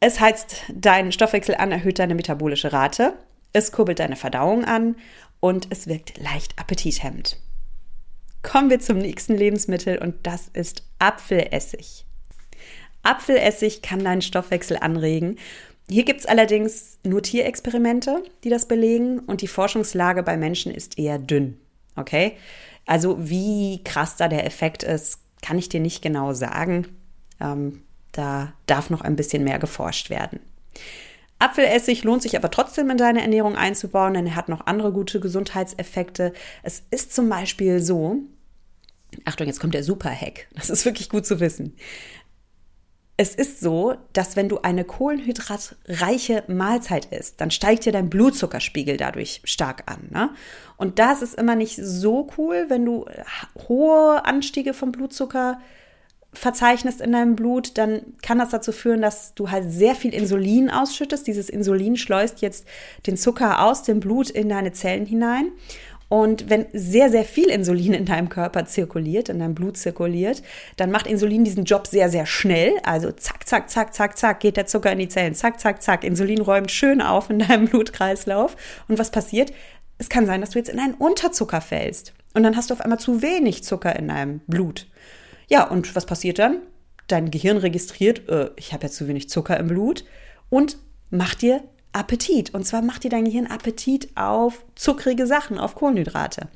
Es 0.01 0.19
heizt 0.19 0.63
deinen 0.73 1.11
Stoffwechsel 1.11 1.55
an, 1.55 1.71
erhöht 1.71 1.99
deine 1.99 2.15
metabolische 2.15 2.71
Rate, 2.71 3.13
es 3.53 3.71
kurbelt 3.71 3.99
deine 3.99 4.15
Verdauung 4.15 4.65
an 4.65 4.95
und 5.39 5.67
es 5.69 5.87
wirkt 5.87 6.17
leicht 6.17 6.57
appetithemmend. 6.59 7.37
Kommen 8.41 8.69
wir 8.69 8.79
zum 8.79 8.99
nächsten 8.99 9.35
Lebensmittel 9.35 9.97
und 9.97 10.15
das 10.23 10.49
ist 10.53 10.83
Apfelessig. 10.99 12.05
Apfelessig 13.03 13.81
kann 13.81 14.03
deinen 14.03 14.21
Stoffwechsel 14.21 14.77
anregen. 14.77 15.37
Hier 15.89 16.05
gibt 16.05 16.19
es 16.19 16.25
allerdings 16.25 16.99
nur 17.03 17.23
Tierexperimente, 17.23 18.23
die 18.43 18.49
das 18.49 18.67
belegen 18.67 19.19
und 19.19 19.41
die 19.41 19.47
Forschungslage 19.47 20.21
bei 20.23 20.37
Menschen 20.37 20.73
ist 20.73 20.99
eher 20.99 21.17
dünn. 21.17 21.57
Okay? 21.95 22.33
Also 22.85 23.17
wie 23.19 23.83
krass 23.83 24.15
da 24.15 24.27
der 24.27 24.45
Effekt 24.45 24.83
ist, 24.83 25.19
kann 25.41 25.57
ich 25.57 25.69
dir 25.69 25.79
nicht 25.79 26.01
genau 26.01 26.33
sagen. 26.33 26.87
Ähm, 27.39 27.83
da 28.11 28.53
darf 28.65 28.89
noch 28.89 29.01
ein 29.01 29.15
bisschen 29.15 29.43
mehr 29.43 29.59
geforscht 29.59 30.09
werden. 30.09 30.39
Apfelessig 31.39 32.03
lohnt 32.03 32.21
sich 32.21 32.35
aber 32.35 32.51
trotzdem 32.51 32.89
in 32.89 32.97
deine 32.97 33.21
Ernährung 33.21 33.55
einzubauen, 33.55 34.13
denn 34.13 34.27
er 34.27 34.35
hat 34.35 34.49
noch 34.49 34.67
andere 34.67 34.91
gute 34.91 35.19
Gesundheitseffekte. 35.19 36.33
Es 36.63 36.83
ist 36.91 37.15
zum 37.15 37.29
Beispiel 37.29 37.79
so, 37.79 38.17
Achtung, 39.25 39.47
jetzt 39.47 39.59
kommt 39.59 39.73
der 39.73 39.83
Super-Hack. 39.83 40.47
Das 40.53 40.69
ist 40.69 40.85
wirklich 40.85 41.09
gut 41.09 41.25
zu 41.25 41.39
wissen. 41.39 41.75
Es 43.21 43.35
ist 43.35 43.59
so, 43.59 43.95
dass 44.13 44.37
wenn 44.37 44.47
du 44.47 44.59
eine 44.61 44.85
kohlenhydratreiche 44.85 46.45
Mahlzeit 46.47 47.03
isst, 47.11 47.41
dann 47.41 47.51
steigt 47.51 47.83
dir 47.83 47.91
dein 47.91 48.09
Blutzuckerspiegel 48.09 48.95
dadurch 48.95 49.41
stark 49.43 49.83
an. 49.91 50.07
Ne? 50.09 50.29
Und 50.77 50.99
das 50.99 51.21
ist 51.21 51.35
immer 51.35 51.55
nicht 51.55 51.75
so 51.75 52.29
cool, 52.37 52.67
wenn 52.69 52.85
du 52.85 53.03
hohe 53.67 54.23
Anstiege 54.23 54.73
vom 54.73 54.93
Blutzucker 54.93 55.59
verzeichnest 56.31 57.01
in 57.01 57.11
deinem 57.11 57.35
Blut, 57.35 57.77
dann 57.77 58.03
kann 58.21 58.37
das 58.37 58.51
dazu 58.51 58.71
führen, 58.71 59.01
dass 59.01 59.33
du 59.33 59.51
halt 59.51 59.69
sehr 59.69 59.95
viel 59.95 60.13
Insulin 60.13 60.69
ausschüttest. 60.69 61.27
Dieses 61.27 61.49
Insulin 61.49 61.97
schleust 61.97 62.41
jetzt 62.41 62.65
den 63.05 63.17
Zucker 63.17 63.63
aus 63.63 63.83
dem 63.83 63.99
Blut 63.99 64.29
in 64.29 64.47
deine 64.47 64.71
Zellen 64.71 65.05
hinein. 65.05 65.51
Und 66.09 66.49
wenn 66.49 66.65
sehr, 66.73 67.11
sehr 67.11 67.23
viel 67.23 67.49
Insulin 67.49 67.93
in 67.93 68.05
deinem 68.05 68.29
Körper 68.29 68.65
zirkuliert, 68.65 69.29
in 69.29 69.39
deinem 69.39 69.53
Blut 69.53 69.77
zirkuliert, 69.77 70.41
dann 70.75 70.89
macht 70.89 71.05
Insulin 71.05 71.43
diesen 71.43 71.65
Job 71.65 71.85
sehr, 71.85 72.09
sehr 72.09 72.25
schnell. 72.25 72.73
Also 72.83 73.11
zack, 73.11 73.47
zack, 73.47 73.69
zack, 73.69 73.93
zack, 73.93 74.17
zack, 74.17 74.39
geht 74.39 74.57
der 74.57 74.65
Zucker 74.65 74.91
in 74.91 74.97
die 74.97 75.07
Zellen. 75.07 75.35
Zack, 75.35 75.59
zack, 75.59 75.83
zack. 75.83 76.03
Insulin 76.03 76.41
räumt 76.41 76.71
schön 76.71 77.01
auf 77.01 77.29
in 77.29 77.39
deinem 77.39 77.65
Blutkreislauf. 77.69 78.57
Und 78.87 78.97
was 78.97 79.11
passiert? 79.11 79.53
Es 79.99 80.09
kann 80.09 80.25
sein, 80.25 80.41
dass 80.41 80.49
du 80.49 80.59
jetzt 80.59 80.69
in 80.69 80.79
einen 80.79 80.95
Unterzucker 80.95 81.61
fällst. 81.61 82.13
Und 82.33 82.41
dann 82.41 82.55
hast 82.55 82.71
du 82.71 82.73
auf 82.73 82.81
einmal 82.81 82.99
zu 82.99 83.21
wenig 83.21 83.63
Zucker 83.63 83.95
in 83.95 84.07
deinem 84.07 84.39
Blut. 84.47 84.87
Ja, 85.47 85.67
und 85.67 85.95
was 85.95 86.07
passiert 86.07 86.39
dann? 86.39 86.61
Dein 87.07 87.29
Gehirn 87.29 87.57
registriert, 87.57 88.27
äh, 88.29 88.49
ich 88.55 88.73
habe 88.73 88.83
ja 88.83 88.91
zu 88.91 89.07
wenig 89.07 89.29
Zucker 89.29 89.57
im 89.57 89.67
Blut 89.67 90.05
und 90.49 90.77
macht 91.11 91.41
dir 91.43 91.63
Appetit. 91.91 92.53
Und 92.53 92.65
zwar 92.65 92.83
macht 92.83 93.03
dir 93.03 93.09
dein 93.09 93.25
Gehirn 93.25 93.47
Appetit 93.47 94.09
auf 94.15 94.63
zuckrige 94.75 95.25
Sachen, 95.25 95.57
auf 95.57 95.73
Kohlenhydrate. 95.73 96.47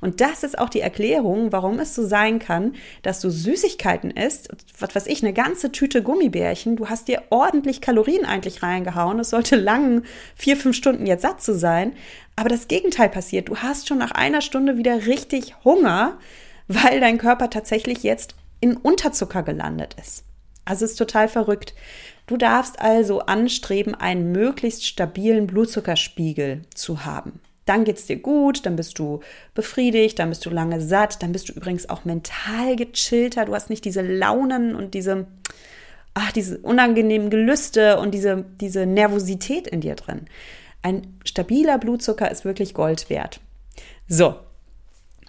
Und 0.00 0.22
das 0.22 0.42
ist 0.42 0.58
auch 0.58 0.70
die 0.70 0.80
Erklärung, 0.80 1.52
warum 1.52 1.78
es 1.78 1.94
so 1.94 2.06
sein 2.06 2.38
kann, 2.38 2.74
dass 3.02 3.20
du 3.20 3.30
Süßigkeiten 3.30 4.10
isst, 4.10 4.48
was 4.78 4.94
weiß 4.94 5.06
ich, 5.06 5.22
eine 5.22 5.34
ganze 5.34 5.72
Tüte 5.72 6.02
Gummibärchen, 6.02 6.76
du 6.76 6.88
hast 6.88 7.08
dir 7.08 7.22
ordentlich 7.28 7.82
Kalorien 7.82 8.24
eigentlich 8.24 8.62
reingehauen, 8.62 9.18
es 9.18 9.30
sollte 9.30 9.56
lang 9.56 10.04
vier, 10.34 10.56
fünf 10.56 10.74
Stunden 10.74 11.06
jetzt 11.06 11.22
satt 11.22 11.42
zu 11.42 11.54
sein, 11.54 11.92
aber 12.36 12.48
das 12.48 12.66
Gegenteil 12.66 13.10
passiert, 13.10 13.48
du 13.48 13.58
hast 13.58 13.88
schon 13.88 13.98
nach 13.98 14.12
einer 14.12 14.40
Stunde 14.40 14.78
wieder 14.78 15.06
richtig 15.06 15.54
Hunger, 15.64 16.18
weil 16.66 17.00
dein 17.00 17.18
Körper 17.18 17.50
tatsächlich 17.50 18.02
jetzt 18.02 18.36
in 18.60 18.76
Unterzucker 18.76 19.42
gelandet 19.42 19.96
ist. 20.00 20.24
Also 20.64 20.84
ist 20.84 20.96
total 20.96 21.28
verrückt. 21.28 21.74
Du 22.28 22.36
darfst 22.36 22.78
also 22.78 23.20
anstreben, 23.20 23.94
einen 23.94 24.32
möglichst 24.32 24.84
stabilen 24.86 25.46
Blutzuckerspiegel 25.46 26.60
zu 26.74 27.06
haben. 27.06 27.40
Dann 27.64 27.84
geht's 27.84 28.06
dir 28.06 28.16
gut, 28.16 28.66
dann 28.66 28.76
bist 28.76 28.98
du 28.98 29.20
befriedigt, 29.54 30.18
dann 30.18 30.28
bist 30.28 30.44
du 30.44 30.50
lange 30.50 30.80
satt, 30.80 31.22
dann 31.22 31.32
bist 31.32 31.48
du 31.48 31.54
übrigens 31.54 31.88
auch 31.88 32.04
mental 32.04 32.76
gechillter. 32.76 33.46
Du 33.46 33.54
hast 33.54 33.70
nicht 33.70 33.84
diese 33.86 34.02
Launen 34.02 34.74
und 34.74 34.92
diese, 34.92 35.26
ach, 36.12 36.30
diese 36.32 36.58
unangenehmen 36.58 37.30
Gelüste 37.30 37.98
und 37.98 38.12
diese, 38.12 38.44
diese 38.60 38.84
Nervosität 38.84 39.66
in 39.66 39.80
dir 39.80 39.94
drin. 39.94 40.26
Ein 40.82 41.18
stabiler 41.24 41.78
Blutzucker 41.78 42.30
ist 42.30 42.44
wirklich 42.44 42.74
Gold 42.74 43.08
wert. 43.08 43.40
So, 44.06 44.34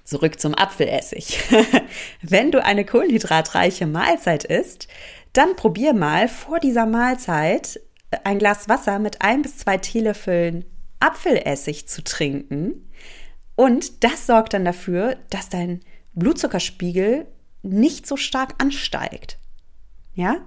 Zurück 0.09 0.39
zum 0.39 0.55
Apfelessig. 0.55 1.39
Wenn 2.23 2.49
du 2.49 2.65
eine 2.65 2.83
kohlenhydratreiche 2.83 3.85
Mahlzeit 3.85 4.43
isst, 4.43 4.87
dann 5.33 5.55
probier 5.55 5.93
mal 5.93 6.27
vor 6.27 6.59
dieser 6.59 6.85
Mahlzeit 6.85 7.79
ein 8.23 8.39
Glas 8.39 8.67
Wasser 8.67 8.99
mit 8.99 9.21
ein 9.21 9.41
bis 9.41 9.57
zwei 9.57 9.77
Teelöffeln 9.77 10.65
Apfelessig 10.99 11.87
zu 11.87 12.03
trinken. 12.03 12.89
Und 13.55 14.03
das 14.03 14.25
sorgt 14.25 14.53
dann 14.53 14.65
dafür, 14.65 15.17
dass 15.29 15.49
dein 15.49 15.81
Blutzuckerspiegel 16.13 17.27
nicht 17.61 18.07
so 18.07 18.17
stark 18.17 18.55
ansteigt. 18.57 19.37
Ja? 20.13 20.37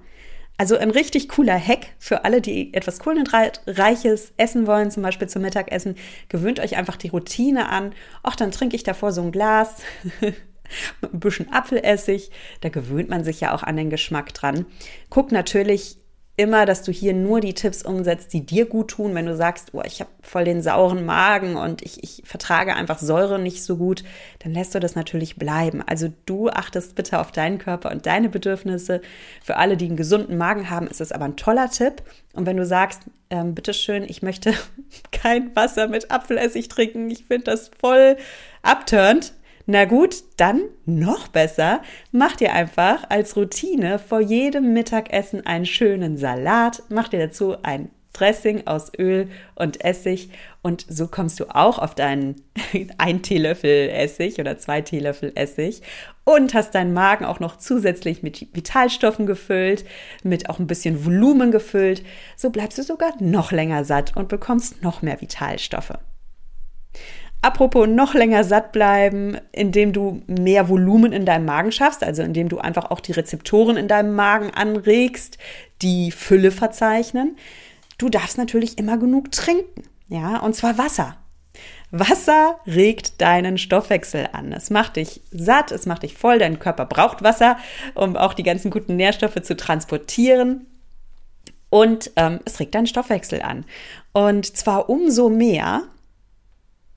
Also 0.57 0.77
ein 0.77 0.91
richtig 0.91 1.29
cooler 1.29 1.59
Hack 1.59 1.87
für 1.97 2.25
alle, 2.25 2.41
die 2.41 2.73
etwas 2.73 2.99
Kohlenhydratreiches 2.99 4.33
essen 4.37 4.67
wollen, 4.67 4.91
zum 4.91 5.01
Beispiel 5.01 5.27
zum 5.27 5.41
Mittagessen. 5.41 5.95
Gewöhnt 6.29 6.59
euch 6.59 6.77
einfach 6.77 6.95
die 6.95 7.09
Routine 7.09 7.69
an. 7.69 7.93
Ach, 8.21 8.35
dann 8.35 8.51
trinke 8.51 8.75
ich 8.75 8.83
davor 8.83 9.11
so 9.11 9.21
ein 9.21 9.31
Glas 9.31 9.81
ein 11.01 11.19
bisschen 11.19 11.51
Apfelessig. 11.51 12.31
Da 12.61 12.69
gewöhnt 12.69 13.09
man 13.09 13.23
sich 13.23 13.41
ja 13.41 13.53
auch 13.53 13.63
an 13.63 13.77
den 13.77 13.89
Geschmack 13.89 14.33
dran. 14.33 14.65
Guck 15.09 15.31
natürlich 15.31 15.97
immer, 16.35 16.65
dass 16.65 16.81
du 16.81 16.91
hier 16.91 17.13
nur 17.13 17.41
die 17.41 17.53
Tipps 17.53 17.83
umsetzt, 17.83 18.33
die 18.33 18.43
dir 18.45 18.65
gut 18.65 18.89
tun. 18.89 19.13
Wenn 19.13 19.27
du 19.27 19.35
sagst, 19.35 19.69
oh, 19.73 19.83
ich 19.85 19.99
habe 19.99 20.09
voll 20.21 20.45
den 20.45 20.63
sauren 20.63 21.05
Magen 21.05 21.55
und 21.55 21.83
ich, 21.83 22.03
ich 22.03 22.23
vertrage 22.25 22.75
einfach 22.75 22.97
Säure 22.97 23.37
nicht 23.37 23.63
so 23.63 23.77
gut, 23.77 24.03
dann 24.39 24.53
lässt 24.53 24.73
du 24.73 24.79
das 24.79 24.95
natürlich 24.95 25.35
bleiben. 25.35 25.83
Also 25.85 26.11
du 26.25 26.49
achtest 26.49 26.95
bitte 26.95 27.19
auf 27.19 27.31
deinen 27.31 27.59
Körper 27.59 27.91
und 27.91 28.07
deine 28.07 28.29
Bedürfnisse. 28.29 29.01
Für 29.43 29.57
alle, 29.57 29.77
die 29.77 29.85
einen 29.85 29.97
gesunden 29.97 30.37
Magen 30.37 30.71
haben, 30.71 30.87
ist 30.87 31.01
es 31.01 31.11
aber 31.11 31.25
ein 31.25 31.37
toller 31.37 31.69
Tipp. 31.69 32.01
Und 32.33 32.47
wenn 32.47 32.57
du 32.57 32.65
sagst, 32.65 33.01
ähm, 33.29 33.53
bitteschön, 33.53 34.03
ich 34.03 34.23
möchte 34.23 34.55
kein 35.11 35.55
Wasser 35.55 35.87
mit 35.87 36.09
Apfelessig 36.09 36.67
trinken, 36.67 37.11
ich 37.11 37.25
finde 37.25 37.45
das 37.45 37.69
voll 37.79 38.17
abturnt, 38.63 39.33
na 39.65 39.85
gut, 39.85 40.23
dann 40.37 40.63
noch 40.85 41.29
besser, 41.29 41.81
mach 42.11 42.35
dir 42.35 42.53
einfach 42.53 43.09
als 43.09 43.37
Routine 43.37 43.97
vor 43.97 44.19
jedem 44.19 44.73
Mittagessen 44.73 45.45
einen 45.45 45.65
schönen 45.65 46.17
Salat, 46.17 46.83
mach 46.89 47.07
dir 47.07 47.19
dazu 47.19 47.55
ein 47.63 47.89
Dressing 48.13 48.67
aus 48.67 48.91
Öl 48.97 49.27
und 49.55 49.83
Essig 49.83 50.29
und 50.61 50.85
so 50.87 51.07
kommst 51.07 51.39
du 51.39 51.45
auch 51.45 51.79
auf 51.79 51.95
deinen 51.95 52.43
ein 52.97 53.23
Teelöffel 53.23 53.89
Essig 53.89 54.39
oder 54.39 54.57
zwei 54.57 54.81
Teelöffel 54.81 55.31
Essig 55.35 55.81
und 56.23 56.53
hast 56.53 56.75
deinen 56.75 56.93
Magen 56.93 57.25
auch 57.25 57.39
noch 57.39 57.57
zusätzlich 57.57 58.21
mit 58.21 58.47
Vitalstoffen 58.53 59.25
gefüllt, 59.25 59.83
mit 60.23 60.49
auch 60.49 60.59
ein 60.59 60.67
bisschen 60.67 61.05
Volumen 61.05 61.51
gefüllt. 61.51 62.03
So 62.37 62.49
bleibst 62.49 62.77
du 62.77 62.83
sogar 62.83 63.13
noch 63.19 63.51
länger 63.51 63.83
satt 63.83 64.15
und 64.15 64.29
bekommst 64.29 64.83
noch 64.83 65.01
mehr 65.01 65.19
Vitalstoffe. 65.19 65.93
Apropos 67.43 67.89
noch 67.89 68.13
länger 68.13 68.45
satt 68.45 68.71
bleiben, 68.71 69.37
indem 69.51 69.91
du 69.91 70.21
mehr 70.27 70.69
Volumen 70.69 71.11
in 71.11 71.25
deinem 71.25 71.43
Magen 71.43 71.73
schaffst, 71.73 72.01
also 72.01 72.23
indem 72.23 72.47
du 72.47 72.59
einfach 72.59 72.89
auch 72.89 73.01
die 73.01 73.11
Rezeptoren 73.11 73.75
in 73.75 73.89
deinem 73.89 74.15
Magen 74.15 74.51
anregst, 74.51 75.37
die 75.81 76.11
Fülle 76.11 76.51
verzeichnen. 76.51 77.35
Du 77.97 78.07
darfst 78.07 78.37
natürlich 78.37 78.77
immer 78.77 78.97
genug 78.97 79.33
trinken, 79.33 79.83
ja, 80.07 80.39
und 80.39 80.55
zwar 80.55 80.77
Wasser. 80.77 81.17
Wasser 81.91 82.59
regt 82.65 83.19
deinen 83.19 83.57
Stoffwechsel 83.57 84.29
an. 84.31 84.53
Es 84.53 84.69
macht 84.69 84.95
dich 84.95 85.19
satt, 85.31 85.73
es 85.73 85.85
macht 85.85 86.03
dich 86.03 86.15
voll. 86.15 86.39
Dein 86.39 86.59
Körper 86.59 86.85
braucht 86.85 87.23
Wasser, 87.23 87.57
um 87.93 88.15
auch 88.15 88.33
die 88.33 88.43
ganzen 88.43 88.71
guten 88.71 88.95
Nährstoffe 88.95 89.41
zu 89.41 89.57
transportieren. 89.57 90.65
Und 91.69 92.09
ähm, 92.15 92.39
es 92.45 92.57
regt 92.61 92.73
deinen 92.73 92.87
Stoffwechsel 92.87 93.41
an. 93.41 93.65
Und 94.13 94.45
zwar 94.45 94.89
umso 94.89 95.27
mehr, 95.27 95.83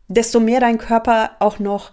desto 0.08 0.40
mehr 0.40 0.60
dein 0.60 0.78
Körper 0.78 1.32
auch 1.40 1.58
noch 1.58 1.92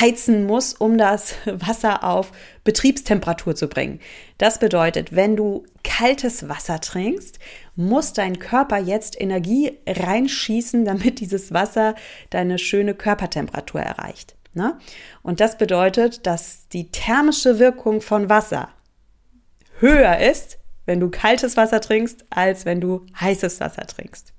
heizen 0.00 0.44
muss, 0.46 0.74
um 0.74 0.98
das 0.98 1.34
Wasser 1.46 2.04
auf 2.04 2.32
Betriebstemperatur 2.64 3.54
zu 3.54 3.68
bringen. 3.68 4.00
Das 4.38 4.58
bedeutet, 4.58 5.14
wenn 5.14 5.36
du 5.36 5.64
kaltes 5.82 6.48
Wasser 6.48 6.80
trinkst, 6.80 7.38
muss 7.76 8.12
dein 8.12 8.38
Körper 8.38 8.78
jetzt 8.78 9.20
Energie 9.20 9.78
reinschießen, 9.86 10.84
damit 10.84 11.20
dieses 11.20 11.52
Wasser 11.52 11.94
deine 12.30 12.58
schöne 12.58 12.94
Körpertemperatur 12.94 13.80
erreicht. 13.80 14.36
Ne? 14.54 14.78
Und 15.22 15.40
das 15.40 15.58
bedeutet, 15.58 16.26
dass 16.26 16.68
die 16.68 16.90
thermische 16.90 17.58
Wirkung 17.58 18.00
von 18.00 18.28
Wasser 18.28 18.68
höher 19.78 20.18
ist, 20.18 20.58
wenn 20.86 21.00
du 21.00 21.10
kaltes 21.10 21.56
Wasser 21.56 21.80
trinkst, 21.80 22.24
als 22.30 22.64
wenn 22.64 22.80
du 22.80 23.04
heißes 23.18 23.60
Wasser 23.60 23.86
trinkst. 23.86 24.32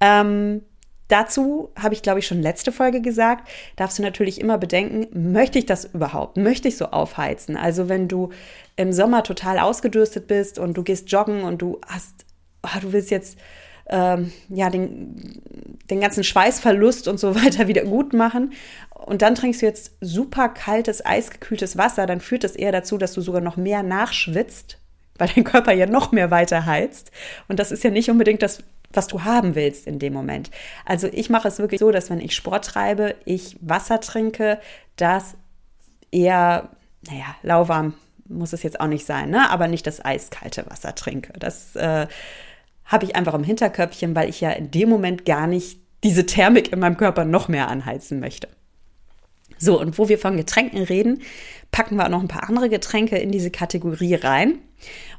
Ähm, 0.00 0.62
Dazu 1.08 1.70
habe 1.78 1.94
ich, 1.94 2.02
glaube 2.02 2.18
ich, 2.18 2.26
schon 2.26 2.40
letzte 2.40 2.72
Folge 2.72 3.00
gesagt, 3.00 3.48
darfst 3.76 3.98
du 3.98 4.02
natürlich 4.02 4.40
immer 4.40 4.58
bedenken, 4.58 5.32
möchte 5.32 5.58
ich 5.58 5.66
das 5.66 5.84
überhaupt? 5.84 6.36
Möchte 6.36 6.68
ich 6.68 6.76
so 6.76 6.86
aufheizen? 6.86 7.56
Also 7.56 7.88
wenn 7.88 8.08
du 8.08 8.30
im 8.76 8.92
Sommer 8.92 9.22
total 9.22 9.58
ausgedürstet 9.58 10.26
bist 10.26 10.58
und 10.58 10.74
du 10.74 10.82
gehst 10.82 11.10
joggen 11.10 11.42
und 11.42 11.60
du 11.60 11.80
hast, 11.86 12.24
oh, 12.62 12.80
du 12.80 12.92
willst 12.92 13.10
jetzt 13.10 13.38
ähm, 13.90 14.32
ja 14.48 14.70
den, 14.70 15.42
den 15.90 16.00
ganzen 16.00 16.24
Schweißverlust 16.24 17.06
und 17.06 17.20
so 17.20 17.34
weiter 17.44 17.68
wieder 17.68 17.84
gut 17.84 18.12
machen 18.14 18.52
und 19.04 19.20
dann 19.20 19.34
trinkst 19.34 19.60
du 19.60 19.66
jetzt 19.66 19.92
super 20.00 20.48
kaltes, 20.48 21.04
eisgekühltes 21.04 21.76
Wasser, 21.76 22.06
dann 22.06 22.20
führt 22.20 22.44
das 22.44 22.56
eher 22.56 22.72
dazu, 22.72 22.96
dass 22.96 23.12
du 23.12 23.20
sogar 23.20 23.42
noch 23.42 23.56
mehr 23.56 23.82
nachschwitzt, 23.82 24.78
weil 25.18 25.28
dein 25.34 25.44
Körper 25.44 25.72
ja 25.72 25.86
noch 25.86 26.10
mehr 26.10 26.30
weiter 26.30 26.64
heizt. 26.64 27.10
Und 27.46 27.58
das 27.58 27.70
ist 27.70 27.84
ja 27.84 27.90
nicht 27.90 28.10
unbedingt 28.10 28.42
das, 28.42 28.62
was 28.96 29.06
du 29.06 29.24
haben 29.24 29.54
willst 29.54 29.86
in 29.86 29.98
dem 29.98 30.12
Moment. 30.12 30.50
Also 30.84 31.08
ich 31.10 31.30
mache 31.30 31.48
es 31.48 31.58
wirklich 31.58 31.80
so, 31.80 31.90
dass 31.90 32.10
wenn 32.10 32.20
ich 32.20 32.34
Sport 32.34 32.64
treibe, 32.64 33.14
ich 33.24 33.56
Wasser 33.60 34.00
trinke, 34.00 34.58
das 34.96 35.36
eher, 36.10 36.70
naja, 37.08 37.36
lauwarm 37.42 37.94
muss 38.26 38.52
es 38.52 38.62
jetzt 38.62 38.80
auch 38.80 38.86
nicht 38.86 39.06
sein, 39.06 39.30
ne? 39.30 39.50
aber 39.50 39.68
nicht 39.68 39.86
das 39.86 40.04
eiskalte 40.04 40.64
Wasser 40.66 40.94
trinke. 40.94 41.32
Das 41.38 41.76
äh, 41.76 42.06
habe 42.84 43.04
ich 43.04 43.16
einfach 43.16 43.34
im 43.34 43.44
Hinterköpfchen, 43.44 44.14
weil 44.16 44.28
ich 44.28 44.40
ja 44.40 44.50
in 44.50 44.70
dem 44.70 44.88
Moment 44.88 45.24
gar 45.24 45.46
nicht 45.46 45.78
diese 46.02 46.26
Thermik 46.26 46.72
in 46.72 46.80
meinem 46.80 46.96
Körper 46.96 47.24
noch 47.24 47.48
mehr 47.48 47.68
anheizen 47.68 48.20
möchte. 48.20 48.48
So, 49.58 49.80
und 49.80 49.98
wo 49.98 50.08
wir 50.08 50.18
von 50.18 50.36
Getränken 50.36 50.82
reden, 50.82 51.22
packen 51.74 51.96
wir 51.96 52.04
auch 52.04 52.08
noch 52.08 52.20
ein 52.20 52.28
paar 52.28 52.48
andere 52.48 52.68
Getränke 52.68 53.18
in 53.18 53.32
diese 53.32 53.50
Kategorie 53.50 54.14
rein. 54.14 54.60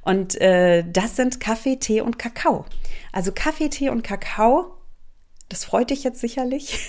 Und 0.04 0.40
äh, 0.40 0.86
das 0.90 1.18
sind 1.18 1.42
Kaffee, 1.42 1.76
Tee 1.76 2.00
und 2.00 2.18
Kakao. 2.18 2.64
Also 3.12 3.34
Kaffee, 3.34 3.68
Tee 3.68 3.90
und 3.90 4.04
Kakao, 4.04 4.78
das 5.50 5.66
freut 5.66 5.90
dich 5.90 6.06
jetzt 6.06 6.22
sicherlich. 6.22 6.88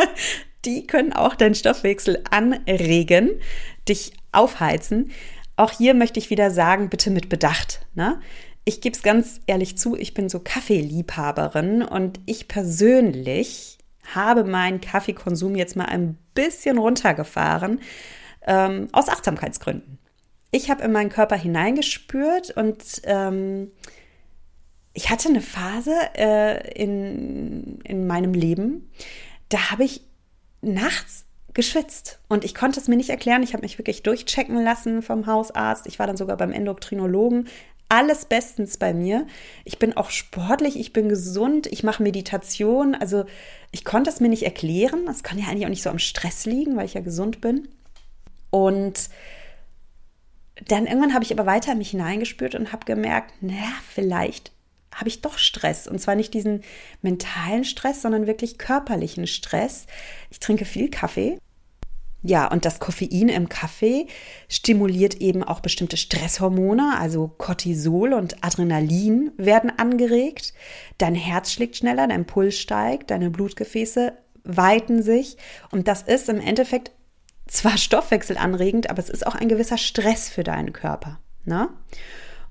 Die 0.64 0.88
können 0.88 1.12
auch 1.12 1.36
deinen 1.36 1.54
Stoffwechsel 1.54 2.24
anregen, 2.32 3.30
dich 3.88 4.12
aufheizen. 4.32 5.12
Auch 5.54 5.70
hier 5.70 5.94
möchte 5.94 6.18
ich 6.18 6.30
wieder 6.30 6.50
sagen, 6.50 6.88
bitte 6.88 7.12
mit 7.12 7.28
Bedacht. 7.28 7.86
Ne? 7.94 8.20
Ich 8.64 8.80
gebe 8.80 8.96
es 8.96 9.04
ganz 9.04 9.40
ehrlich 9.46 9.78
zu, 9.78 9.94
ich 9.94 10.14
bin 10.14 10.28
so 10.28 10.40
Kaffeeliebhaberin 10.40 11.82
und 11.82 12.18
ich 12.26 12.48
persönlich 12.48 13.78
habe 14.16 14.42
meinen 14.42 14.80
Kaffeekonsum 14.80 15.54
jetzt 15.54 15.76
mal 15.76 15.86
ein 15.86 16.18
bisschen 16.34 16.78
runtergefahren, 16.78 17.80
ähm, 18.46 18.88
aus 18.92 19.08
Achtsamkeitsgründen. 19.08 19.98
Ich 20.50 20.70
habe 20.70 20.84
in 20.84 20.92
meinen 20.92 21.10
Körper 21.10 21.36
hineingespürt 21.36 22.56
und 22.56 22.82
ähm, 23.04 23.72
ich 24.94 25.10
hatte 25.10 25.28
eine 25.28 25.42
Phase 25.42 25.94
äh, 26.16 26.72
in, 26.72 27.80
in 27.82 28.06
meinem 28.06 28.32
Leben, 28.32 28.90
da 29.50 29.70
habe 29.70 29.84
ich 29.84 30.00
nachts 30.62 31.26
geschwitzt 31.52 32.18
und 32.28 32.44
ich 32.44 32.54
konnte 32.54 32.80
es 32.80 32.88
mir 32.88 32.96
nicht 32.96 33.10
erklären. 33.10 33.42
Ich 33.42 33.52
habe 33.52 33.62
mich 33.62 33.78
wirklich 33.78 34.02
durchchecken 34.02 34.62
lassen 34.62 35.02
vom 35.02 35.26
Hausarzt. 35.26 35.86
Ich 35.86 35.98
war 35.98 36.06
dann 36.06 36.16
sogar 36.16 36.36
beim 36.36 36.52
Endokrinologen. 36.52 37.48
Alles 37.88 38.24
bestens 38.24 38.78
bei 38.78 38.92
mir. 38.92 39.26
Ich 39.64 39.78
bin 39.78 39.96
auch 39.96 40.10
sportlich, 40.10 40.78
ich 40.78 40.92
bin 40.92 41.08
gesund, 41.08 41.66
ich 41.66 41.84
mache 41.84 42.02
Meditation. 42.02 42.94
Also 42.94 43.24
ich 43.70 43.84
konnte 43.84 44.10
es 44.10 44.20
mir 44.20 44.28
nicht 44.28 44.42
erklären. 44.42 45.06
Das 45.06 45.22
kann 45.22 45.38
ja 45.38 45.46
eigentlich 45.46 45.66
auch 45.66 45.70
nicht 45.70 45.82
so 45.82 45.90
am 45.90 45.98
Stress 45.98 46.46
liegen, 46.46 46.76
weil 46.76 46.86
ich 46.86 46.94
ja 46.94 47.00
gesund 47.00 47.40
bin. 47.40 47.68
Und 48.56 49.10
dann 50.66 50.86
irgendwann 50.86 51.12
habe 51.12 51.22
ich 51.22 51.30
aber 51.30 51.44
weiter 51.44 51.74
mich 51.74 51.90
hineingespürt 51.90 52.54
und 52.54 52.72
habe 52.72 52.86
gemerkt, 52.86 53.42
naja, 53.42 53.70
vielleicht 53.92 54.50
habe 54.94 55.08
ich 55.08 55.20
doch 55.20 55.36
Stress. 55.36 55.86
Und 55.86 56.00
zwar 56.00 56.14
nicht 56.14 56.32
diesen 56.32 56.62
mentalen 57.02 57.64
Stress, 57.64 58.00
sondern 58.00 58.26
wirklich 58.26 58.56
körperlichen 58.56 59.26
Stress. 59.26 59.86
Ich 60.30 60.40
trinke 60.40 60.64
viel 60.64 60.88
Kaffee. 60.88 61.36
Ja, 62.22 62.50
und 62.50 62.64
das 62.64 62.78
Koffein 62.78 63.28
im 63.28 63.50
Kaffee 63.50 64.06
stimuliert 64.48 65.16
eben 65.16 65.44
auch 65.44 65.60
bestimmte 65.60 65.98
Stresshormone, 65.98 66.98
also 66.98 67.28
Cortisol 67.28 68.14
und 68.14 68.42
Adrenalin 68.42 69.32
werden 69.36 69.70
angeregt. 69.78 70.54
Dein 70.96 71.14
Herz 71.14 71.52
schlägt 71.52 71.76
schneller, 71.76 72.08
dein 72.08 72.24
Puls 72.24 72.58
steigt, 72.58 73.10
deine 73.10 73.28
Blutgefäße 73.28 74.14
weiten 74.44 75.02
sich. 75.02 75.36
Und 75.70 75.88
das 75.88 76.02
ist 76.02 76.30
im 76.30 76.40
Endeffekt 76.40 76.95
zwar 77.46 77.78
stoffwechselanregend, 77.78 78.90
aber 78.90 78.98
es 78.98 79.10
ist 79.10 79.26
auch 79.26 79.34
ein 79.34 79.48
gewisser 79.48 79.78
Stress 79.78 80.28
für 80.28 80.44
deinen 80.44 80.72
Körper. 80.72 81.18
Ne? 81.44 81.68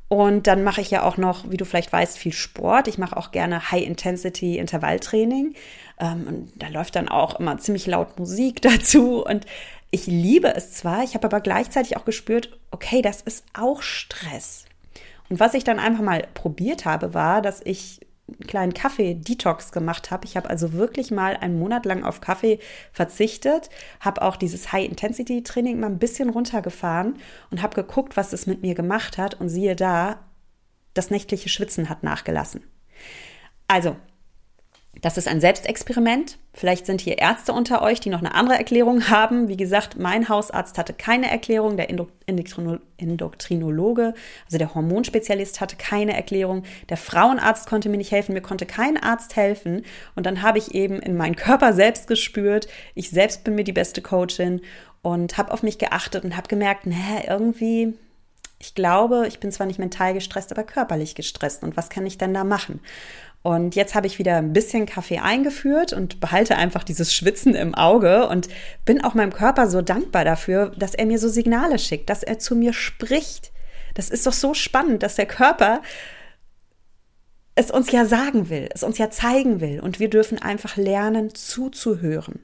Und 0.07 0.47
dann 0.47 0.63
mache 0.63 0.81
ich 0.81 0.91
ja 0.91 1.03
auch 1.03 1.17
noch, 1.17 1.49
wie 1.49 1.57
du 1.57 1.65
vielleicht 1.65 1.91
weißt, 1.91 2.17
viel 2.17 2.31
Sport. 2.31 2.87
Ich 2.87 2.97
mache 2.97 3.17
auch 3.17 3.31
gerne 3.31 3.71
High-Intensity-Intervalltraining. 3.71 5.55
Ähm, 5.99 6.27
und 6.27 6.51
da 6.55 6.67
läuft 6.67 6.95
dann 6.95 7.09
auch 7.09 7.39
immer 7.39 7.57
ziemlich 7.57 7.87
laut 7.87 8.19
Musik 8.19 8.61
dazu. 8.61 9.25
Und 9.25 9.45
ich 9.91 10.07
liebe 10.07 10.53
es 10.53 10.73
zwar, 10.73 11.03
ich 11.03 11.15
habe 11.15 11.25
aber 11.25 11.41
gleichzeitig 11.41 11.97
auch 11.97 12.05
gespürt, 12.05 12.57
okay, 12.71 13.01
das 13.01 13.21
ist 13.21 13.45
auch 13.53 13.81
Stress. 13.81 14.65
Und 15.29 15.39
was 15.39 15.55
ich 15.55 15.63
dann 15.63 15.79
einfach 15.79 16.03
mal 16.03 16.27
probiert 16.33 16.85
habe, 16.85 17.13
war, 17.13 17.41
dass 17.41 17.61
ich 17.63 17.99
kleinen 18.47 18.73
Kaffee-Detox 18.73 19.71
gemacht 19.71 20.11
habe. 20.11 20.25
Ich 20.25 20.35
habe 20.35 20.49
also 20.49 20.73
wirklich 20.73 21.11
mal 21.11 21.37
einen 21.37 21.59
Monat 21.59 21.85
lang 21.85 22.03
auf 22.03 22.21
Kaffee 22.21 22.59
verzichtet, 22.91 23.69
habe 23.99 24.21
auch 24.21 24.35
dieses 24.35 24.71
High-Intensity-Training 24.71 25.79
mal 25.79 25.87
ein 25.87 25.99
bisschen 25.99 26.29
runtergefahren 26.29 27.17
und 27.51 27.61
habe 27.61 27.75
geguckt, 27.75 28.17
was 28.17 28.33
es 28.33 28.47
mit 28.47 28.61
mir 28.61 28.75
gemacht 28.75 29.17
hat. 29.17 29.39
Und 29.39 29.49
siehe 29.49 29.75
da, 29.75 30.19
das 30.93 31.11
nächtliche 31.11 31.49
Schwitzen 31.49 31.89
hat 31.89 32.03
nachgelassen. 32.03 32.63
Also, 33.67 33.95
das 35.01 35.17
ist 35.17 35.27
ein 35.27 35.41
Selbstexperiment. 35.41 36.37
Vielleicht 36.53 36.85
sind 36.85 37.01
hier 37.01 37.17
Ärzte 37.17 37.53
unter 37.53 37.81
euch, 37.81 37.99
die 37.99 38.09
noch 38.09 38.19
eine 38.19 38.33
andere 38.33 38.57
Erklärung 38.57 39.09
haben. 39.09 39.49
Wie 39.49 39.57
gesagt, 39.57 39.99
mein 39.99 40.29
Hausarzt 40.29 40.77
hatte 40.77 40.93
keine 40.93 41.29
Erklärung, 41.29 41.77
der 41.77 41.89
Endokrinologe, 41.89 44.13
also 44.45 44.57
der 44.57 44.73
Hormonspezialist 44.73 45.59
hatte 45.59 45.75
keine 45.75 46.15
Erklärung, 46.15 46.63
der 46.89 46.97
Frauenarzt 46.97 47.67
konnte 47.67 47.89
mir 47.89 47.97
nicht 47.97 48.11
helfen, 48.11 48.33
mir 48.33 48.41
konnte 48.41 48.65
kein 48.65 48.97
Arzt 48.97 49.35
helfen. 49.35 49.83
Und 50.15 50.25
dann 50.25 50.41
habe 50.41 50.57
ich 50.57 50.73
eben 50.73 50.99
in 50.99 51.17
meinen 51.17 51.35
Körper 51.35 51.73
selbst 51.73 52.07
gespürt, 52.07 52.67
ich 52.93 53.09
selbst 53.09 53.43
bin 53.43 53.55
mir 53.55 53.63
die 53.63 53.73
beste 53.73 54.01
Coachin 54.01 54.61
und 55.01 55.37
habe 55.37 55.51
auf 55.51 55.61
mich 55.61 55.77
geachtet 55.77 56.23
und 56.23 56.37
habe 56.37 56.47
gemerkt, 56.47 56.85
naja, 56.85 57.23
irgendwie 57.27 57.93
ich 58.57 58.73
glaube, 58.73 59.27
ich 59.27 59.39
bin 59.39 59.51
zwar 59.51 59.67
nicht 59.67 59.79
mental 59.79 60.13
gestresst, 60.13 60.51
aber 60.51 60.63
körperlich 60.63 61.13
gestresst. 61.13 61.61
Und 61.61 61.77
was 61.77 61.89
kann 61.89 62.05
ich 62.05 62.17
denn 62.17 62.33
da 62.33 62.43
machen? 62.43 62.79
Und 63.45 63.75
jetzt 63.75 63.93
habe 63.93 64.07
ich 64.07 64.17
wieder 64.17 64.37
ein 64.37 64.53
bisschen 64.53 64.87
Kaffee 64.87 65.19
eingeführt 65.19 65.93
und 65.93 66.19
behalte 66.19 66.55
einfach 66.55 66.83
dieses 66.83 67.13
Schwitzen 67.13 67.53
im 67.53 67.75
Auge 67.75 68.27
und 68.27 68.47
bin 68.85 69.03
auch 69.03 69.13
meinem 69.13 69.31
Körper 69.31 69.69
so 69.69 69.83
dankbar 69.83 70.25
dafür, 70.25 70.71
dass 70.79 70.95
er 70.95 71.05
mir 71.05 71.19
so 71.19 71.29
Signale 71.29 71.77
schickt, 71.77 72.09
dass 72.09 72.23
er 72.23 72.39
zu 72.39 72.55
mir 72.55 72.73
spricht. 72.73 73.51
Das 73.93 74.09
ist 74.09 74.25
doch 74.25 74.33
so 74.33 74.55
spannend, 74.55 75.03
dass 75.03 75.13
der 75.13 75.27
Körper 75.27 75.83
es 77.53 77.69
uns 77.69 77.91
ja 77.91 78.05
sagen 78.05 78.49
will, 78.49 78.67
es 78.73 78.81
uns 78.81 78.97
ja 78.97 79.11
zeigen 79.11 79.61
will 79.61 79.79
und 79.79 79.99
wir 79.99 80.09
dürfen 80.09 80.41
einfach 80.41 80.75
lernen 80.75 81.35
zuzuhören. 81.35 82.39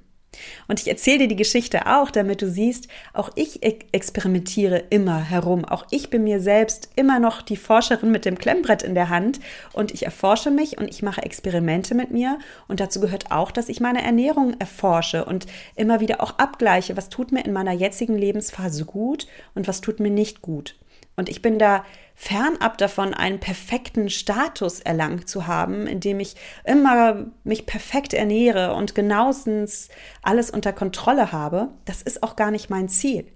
Und 0.67 0.79
ich 0.79 0.87
erzähle 0.87 1.19
dir 1.19 1.27
die 1.27 1.35
Geschichte 1.35 1.87
auch, 1.87 2.09
damit 2.09 2.41
du 2.41 2.49
siehst, 2.49 2.87
auch 3.13 3.31
ich 3.35 3.63
experimentiere 3.63 4.77
immer 4.89 5.19
herum. 5.19 5.65
Auch 5.65 5.85
ich 5.91 6.09
bin 6.09 6.23
mir 6.23 6.39
selbst 6.39 6.89
immer 6.95 7.19
noch 7.19 7.41
die 7.41 7.57
Forscherin 7.57 8.11
mit 8.11 8.23
dem 8.23 8.37
Klemmbrett 8.37 8.81
in 8.81 8.95
der 8.95 9.09
Hand 9.09 9.41
und 9.73 9.93
ich 9.93 10.03
erforsche 10.03 10.49
mich 10.49 10.77
und 10.77 10.87
ich 10.89 11.03
mache 11.03 11.23
Experimente 11.23 11.95
mit 11.95 12.11
mir. 12.11 12.39
Und 12.69 12.79
dazu 12.79 13.01
gehört 13.01 13.31
auch, 13.31 13.51
dass 13.51 13.67
ich 13.67 13.81
meine 13.81 14.03
Ernährung 14.03 14.55
erforsche 14.59 15.25
und 15.25 15.47
immer 15.75 15.99
wieder 15.99 16.21
auch 16.21 16.37
abgleiche, 16.37 16.95
was 16.95 17.09
tut 17.09 17.31
mir 17.31 17.43
in 17.43 17.53
meiner 17.53 17.73
jetzigen 17.73 18.17
Lebensphase 18.17 18.85
gut 18.85 19.27
und 19.53 19.67
was 19.67 19.81
tut 19.81 19.99
mir 19.99 20.11
nicht 20.11 20.41
gut. 20.41 20.75
Und 21.21 21.29
ich 21.29 21.43
bin 21.43 21.60
da 21.60 21.86
fernab 22.15 22.79
davon, 22.79 23.13
einen 23.13 23.39
perfekten 23.39 24.10
Status 24.10 24.79
erlangt 24.79 25.29
zu 25.29 25.45
haben, 25.45 25.86
indem 25.86 26.19
ich 26.19 26.36
immer 26.65 27.27
mich 27.43 27.67
perfekt 27.67 28.15
ernähre 28.15 28.73
und 28.73 28.95
genauestens 28.95 29.89
alles 30.23 30.49
unter 30.49 30.73
Kontrolle 30.73 31.31
habe. 31.31 31.67
Das 31.86 32.01
ist 32.01 32.23
auch 32.23 32.36
gar 32.36 32.49
nicht 32.49 32.71
mein 32.71 32.89
Ziel. 32.89 33.27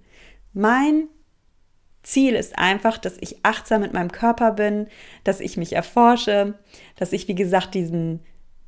Mein 0.52 1.06
Ziel 2.02 2.34
ist 2.34 2.58
einfach, 2.58 2.98
dass 2.98 3.18
ich 3.20 3.44
achtsam 3.44 3.82
mit 3.82 3.92
meinem 3.92 4.10
Körper 4.10 4.50
bin, 4.50 4.88
dass 5.22 5.38
ich 5.38 5.56
mich 5.56 5.72
erforsche, 5.72 6.58
dass 6.96 7.12
ich, 7.12 7.28
wie 7.28 7.36
gesagt, 7.36 7.72
diesen, 7.72 8.18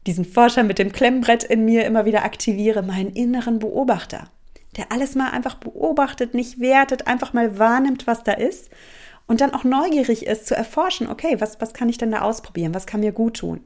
diesen 0.06 0.24
Forscher 0.24 0.62
mit 0.62 0.78
dem 0.78 0.92
Klemmbrett 0.92 1.42
in 1.42 1.64
mir 1.64 1.86
immer 1.86 2.04
wieder 2.04 2.22
aktiviere, 2.22 2.82
meinen 2.82 3.10
inneren 3.10 3.58
Beobachter, 3.58 4.30
der 4.76 4.92
alles 4.92 5.16
mal 5.16 5.32
einfach 5.32 5.56
beobachtet, 5.56 6.34
nicht 6.34 6.60
wertet, 6.60 7.08
einfach 7.08 7.32
mal 7.32 7.58
wahrnimmt, 7.58 8.06
was 8.06 8.22
da 8.22 8.30
ist 8.30 8.70
und 9.28 9.40
dann 9.40 9.54
auch 9.54 9.62
neugierig 9.62 10.26
ist 10.26 10.46
zu 10.46 10.56
erforschen, 10.56 11.06
okay, 11.06 11.36
was, 11.38 11.60
was 11.60 11.74
kann 11.74 11.88
ich 11.88 11.98
denn 11.98 12.10
da 12.10 12.22
ausprobieren, 12.22 12.74
was 12.74 12.86
kann 12.86 13.00
mir 13.00 13.12
gut 13.12 13.36
tun. 13.36 13.60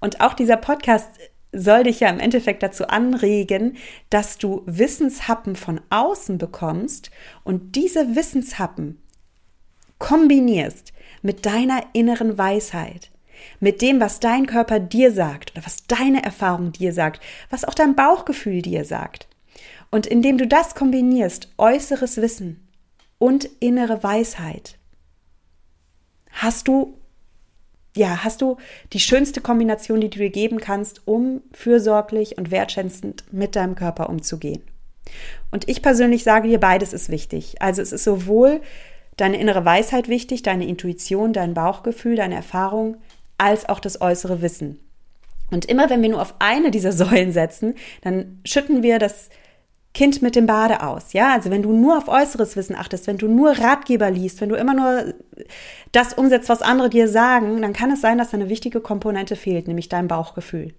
Und 0.00 0.20
auch 0.20 0.34
dieser 0.34 0.58
Podcast 0.58 1.08
soll 1.52 1.84
dich 1.84 2.00
ja 2.00 2.08
im 2.08 2.18
Endeffekt 2.18 2.62
dazu 2.62 2.88
anregen, 2.88 3.76
dass 4.10 4.38
du 4.38 4.62
Wissenshappen 4.66 5.54
von 5.54 5.80
außen 5.90 6.36
bekommst 6.38 7.10
und 7.44 7.76
diese 7.76 8.16
Wissenshappen 8.16 9.00
kombinierst 9.98 10.92
mit 11.22 11.46
deiner 11.46 11.82
inneren 11.92 12.36
Weisheit. 12.36 13.10
mit 13.60 13.82
dem, 13.82 14.00
was 14.00 14.20
dein 14.20 14.46
Körper 14.46 14.78
dir 14.78 15.10
sagt 15.10 15.52
oder 15.52 15.66
was 15.66 15.86
deine 15.88 16.22
Erfahrung 16.22 16.70
dir 16.70 16.92
sagt, 16.92 17.20
was 17.50 17.64
auch 17.64 17.74
dein 17.74 17.96
Bauchgefühl 17.96 18.62
dir 18.62 18.84
sagt. 18.84 19.26
Und 19.90 20.06
indem 20.06 20.38
du 20.38 20.46
das 20.46 20.76
kombinierst, 20.76 21.52
äußeres 21.58 22.18
Wissen 22.18 22.61
und 23.22 23.48
innere 23.60 24.02
Weisheit, 24.02 24.78
hast 26.32 26.66
du 26.66 26.98
ja, 27.94 28.24
hast 28.24 28.42
du 28.42 28.56
die 28.92 28.98
schönste 28.98 29.40
Kombination, 29.40 30.00
die 30.00 30.10
du 30.10 30.18
dir 30.18 30.30
geben 30.30 30.58
kannst, 30.58 31.06
um 31.06 31.40
fürsorglich 31.52 32.36
und 32.36 32.50
wertschätzend 32.50 33.22
mit 33.30 33.54
deinem 33.54 33.76
Körper 33.76 34.08
umzugehen. 34.08 34.62
Und 35.52 35.68
ich 35.68 35.82
persönlich 35.82 36.24
sage 36.24 36.48
dir, 36.48 36.58
beides 36.58 36.92
ist 36.92 37.10
wichtig. 37.10 37.62
Also 37.62 37.80
es 37.80 37.92
ist 37.92 38.02
sowohl 38.02 38.60
deine 39.16 39.38
innere 39.38 39.64
Weisheit 39.64 40.08
wichtig, 40.08 40.42
deine 40.42 40.66
Intuition, 40.66 41.32
dein 41.32 41.54
Bauchgefühl, 41.54 42.16
deine 42.16 42.34
Erfahrung, 42.34 42.96
als 43.38 43.68
auch 43.68 43.78
das 43.78 44.00
äußere 44.00 44.42
Wissen. 44.42 44.80
Und 45.52 45.66
immer 45.66 45.90
wenn 45.90 46.02
wir 46.02 46.08
nur 46.08 46.22
auf 46.22 46.34
eine 46.40 46.72
dieser 46.72 46.92
Säulen 46.92 47.30
setzen, 47.30 47.74
dann 48.00 48.40
schütten 48.44 48.82
wir 48.82 48.98
das 48.98 49.28
Kind 49.94 50.22
mit 50.22 50.36
dem 50.36 50.46
Bade 50.46 50.82
aus. 50.82 51.12
Ja, 51.12 51.34
also 51.34 51.50
wenn 51.50 51.62
du 51.62 51.72
nur 51.72 51.98
auf 51.98 52.08
äußeres 52.08 52.56
Wissen 52.56 52.74
achtest, 52.74 53.06
wenn 53.06 53.18
du 53.18 53.28
nur 53.28 53.58
Ratgeber 53.58 54.10
liest, 54.10 54.40
wenn 54.40 54.48
du 54.48 54.54
immer 54.54 54.74
nur 54.74 55.14
das 55.92 56.14
umsetzt, 56.14 56.48
was 56.48 56.62
andere 56.62 56.88
dir 56.88 57.08
sagen, 57.08 57.60
dann 57.60 57.74
kann 57.74 57.90
es 57.90 58.00
sein, 58.00 58.16
dass 58.16 58.32
eine 58.32 58.48
wichtige 58.48 58.80
Komponente 58.80 59.36
fehlt, 59.36 59.68
nämlich 59.68 59.90
dein 59.90 60.08
Bauchgefühl. 60.08 60.74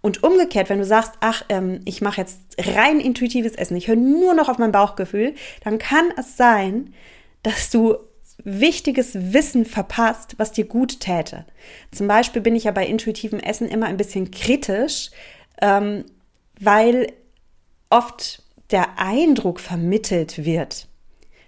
Und 0.00 0.22
umgekehrt, 0.22 0.70
wenn 0.70 0.78
du 0.78 0.84
sagst, 0.84 1.12
ach, 1.20 1.44
ähm, 1.50 1.80
ich 1.84 2.00
mache 2.00 2.20
jetzt 2.20 2.40
rein 2.58 3.00
intuitives 3.00 3.54
Essen, 3.54 3.76
ich 3.76 3.88
höre 3.88 3.96
nur 3.96 4.32
noch 4.32 4.48
auf 4.48 4.58
mein 4.58 4.72
Bauchgefühl, 4.72 5.34
dann 5.62 5.78
kann 5.78 6.06
es 6.16 6.36
sein, 6.36 6.94
dass 7.42 7.68
du 7.70 7.96
wichtiges 8.44 9.32
Wissen 9.32 9.64
verpasst, 9.64 10.34
was 10.38 10.52
dir 10.52 10.64
gut 10.64 11.00
täte. 11.00 11.44
Zum 11.90 12.06
Beispiel 12.06 12.40
bin 12.40 12.54
ich 12.54 12.64
ja 12.64 12.70
bei 12.70 12.86
intuitivem 12.86 13.40
Essen 13.40 13.68
immer 13.68 13.86
ein 13.86 13.96
bisschen 13.96 14.30
kritisch, 14.30 15.10
ähm, 15.60 16.04
weil 16.60 17.12
oft 17.90 18.42
der 18.70 18.98
Eindruck 18.98 19.60
vermittelt 19.60 20.44
wird, 20.44 20.88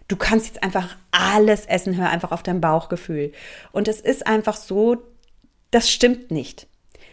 du 0.08 0.16
kannst 0.16 0.46
jetzt 0.46 0.62
einfach 0.62 0.96
alles 1.10 1.66
essen, 1.66 1.96
hör 1.96 2.10
einfach 2.10 2.32
auf 2.32 2.42
dein 2.42 2.60
Bauchgefühl. 2.60 3.32
Und 3.72 3.88
es 3.88 4.00
ist 4.00 4.26
einfach 4.26 4.56
so, 4.56 4.96
das 5.70 5.90
stimmt 5.90 6.30
nicht. 6.30 6.66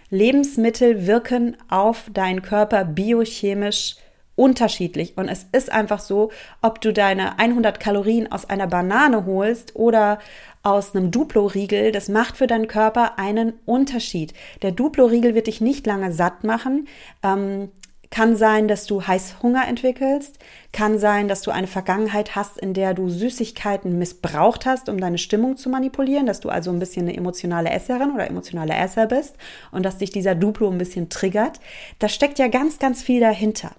Lebensmittel 0.10 1.06
wirken 1.06 1.58
auf 1.70 2.10
deinen 2.14 2.42
Körper 2.42 2.86
biochemisch 2.86 3.98
unterschiedlich. 4.36 5.18
Und 5.18 5.28
es 5.28 5.46
ist 5.52 5.72
einfach 5.72 6.00
so, 6.00 6.32
ob 6.62 6.80
du 6.80 6.94
deine 6.94 7.40
100 7.40 7.80
Kalorien 7.80 8.32
aus 8.32 8.50
einer 8.50 8.68
Banane 8.68 9.26
holst 9.26 9.76
oder 9.76 10.20
aus 10.64 10.96
einem 10.96 11.12
Duplo-Riegel, 11.12 11.92
das 11.92 12.08
macht 12.08 12.38
für 12.38 12.48
deinen 12.48 12.68
Körper 12.68 13.18
einen 13.18 13.54
Unterschied. 13.66 14.34
Der 14.62 14.72
Duplo-Riegel 14.72 15.34
wird 15.34 15.48
dich 15.48 15.60
nicht 15.60 15.86
lange 15.88 16.12
satt 16.12 16.44
machen. 16.44 16.88
Ähm, 17.24 17.72
kann 18.10 18.36
sein, 18.36 18.68
dass 18.68 18.86
du 18.86 19.06
Heißhunger 19.06 19.68
entwickelst, 19.68 20.40
kann 20.72 21.00
sein, 21.00 21.28
dass 21.28 21.42
du 21.42 21.52
eine 21.52 21.68
Vergangenheit 21.68 22.36
hast, 22.36 22.58
in 22.58 22.74
der 22.74 22.94
du 22.94 23.10
Süßigkeiten 23.10 23.98
missbraucht 23.98 24.66
hast, 24.66 24.90
um 24.90 25.00
deine 25.00 25.18
Stimmung 25.18 25.58
zu 25.58 25.70
manipulieren, 25.70 26.26
dass 26.26 26.40
du 26.40 26.50
also 26.50 26.72
ein 26.72 26.80
bisschen 26.80 27.08
eine 27.08 27.18
emotionale 27.18 27.70
Esserin 27.70 28.12
oder 28.12 28.28
emotionale 28.28 28.74
Esser 28.74 29.08
bist 29.08 29.36
und 29.72 29.84
dass 29.84 29.98
dich 29.98 30.12
dieser 30.12 30.36
Duplo 30.36 30.70
ein 30.70 30.78
bisschen 30.78 31.10
triggert. 31.10 31.60
Da 32.00 32.10
steckt 32.10 32.40
ja 32.40 32.48
ganz, 32.48 32.80
ganz 32.80 33.04
viel 33.04 33.20
dahinter. 33.20 33.72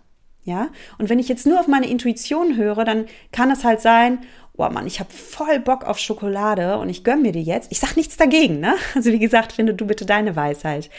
Ja? 0.44 0.68
Und 0.98 1.08
wenn 1.08 1.18
ich 1.18 1.28
jetzt 1.28 1.46
nur 1.46 1.60
auf 1.60 1.68
meine 1.68 1.88
Intuition 1.88 2.56
höre, 2.56 2.84
dann 2.84 3.06
kann 3.32 3.50
es 3.50 3.64
halt 3.64 3.80
sein, 3.80 4.20
oh 4.56 4.68
Mann, 4.68 4.86
ich 4.86 4.98
habe 4.98 5.10
voll 5.12 5.60
Bock 5.60 5.84
auf 5.84 5.98
Schokolade 5.98 6.78
und 6.78 6.88
ich 6.88 7.04
gönn 7.04 7.22
mir 7.22 7.32
die 7.32 7.42
jetzt. 7.42 7.70
Ich 7.70 7.78
sag 7.78 7.96
nichts 7.96 8.16
dagegen, 8.16 8.60
ne? 8.60 8.74
Also 8.94 9.12
wie 9.12 9.18
gesagt, 9.18 9.52
finde 9.52 9.74
du 9.74 9.86
bitte 9.86 10.04
deine 10.04 10.36
Weisheit. 10.36 10.90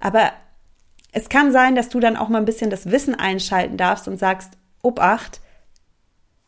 Aber 0.00 0.32
es 1.16 1.30
kann 1.30 1.50
sein, 1.50 1.74
dass 1.74 1.88
du 1.88 1.98
dann 1.98 2.18
auch 2.18 2.28
mal 2.28 2.36
ein 2.36 2.44
bisschen 2.44 2.68
das 2.68 2.90
Wissen 2.90 3.14
einschalten 3.14 3.78
darfst 3.78 4.06
und 4.06 4.18
sagst, 4.18 4.50
Obacht, 4.82 5.40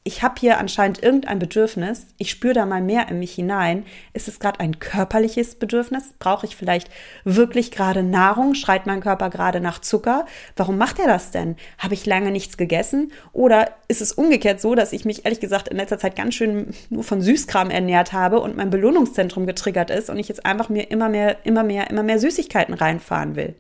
ich 0.04 0.22
habe 0.22 0.34
hier 0.38 0.58
anscheinend 0.58 1.02
irgendein 1.02 1.38
Bedürfnis, 1.38 2.08
ich 2.18 2.30
spüre 2.30 2.52
da 2.52 2.66
mal 2.66 2.82
mehr 2.82 3.08
in 3.08 3.18
mich 3.18 3.32
hinein. 3.32 3.86
Ist 4.12 4.28
es 4.28 4.40
gerade 4.40 4.60
ein 4.60 4.78
körperliches 4.78 5.54
Bedürfnis? 5.54 6.12
Brauche 6.18 6.44
ich 6.44 6.54
vielleicht 6.54 6.90
wirklich 7.24 7.70
gerade 7.70 8.02
Nahrung? 8.02 8.52
Schreit 8.52 8.84
mein 8.84 9.00
Körper 9.00 9.30
gerade 9.30 9.60
nach 9.60 9.78
Zucker? 9.78 10.26
Warum 10.54 10.76
macht 10.76 10.98
er 10.98 11.06
das 11.06 11.30
denn? 11.30 11.56
Habe 11.78 11.94
ich 11.94 12.04
lange 12.04 12.30
nichts 12.30 12.58
gegessen? 12.58 13.12
Oder 13.32 13.70
ist 13.88 14.02
es 14.02 14.12
umgekehrt 14.12 14.60
so, 14.60 14.74
dass 14.74 14.92
ich 14.92 15.06
mich 15.06 15.24
ehrlich 15.24 15.40
gesagt 15.40 15.68
in 15.68 15.78
letzter 15.78 15.98
Zeit 15.98 16.14
ganz 16.14 16.34
schön 16.34 16.74
nur 16.90 17.04
von 17.04 17.22
Süßkram 17.22 17.70
ernährt 17.70 18.12
habe 18.12 18.40
und 18.40 18.54
mein 18.54 18.68
Belohnungszentrum 18.68 19.46
getriggert 19.46 19.88
ist 19.88 20.10
und 20.10 20.18
ich 20.18 20.28
jetzt 20.28 20.44
einfach 20.44 20.68
mir 20.68 20.90
immer 20.90 21.08
mehr, 21.08 21.46
immer 21.46 21.62
mehr, 21.62 21.88
immer 21.88 22.02
mehr 22.02 22.18
Süßigkeiten 22.18 22.74
reinfahren 22.74 23.34
will? 23.34 23.54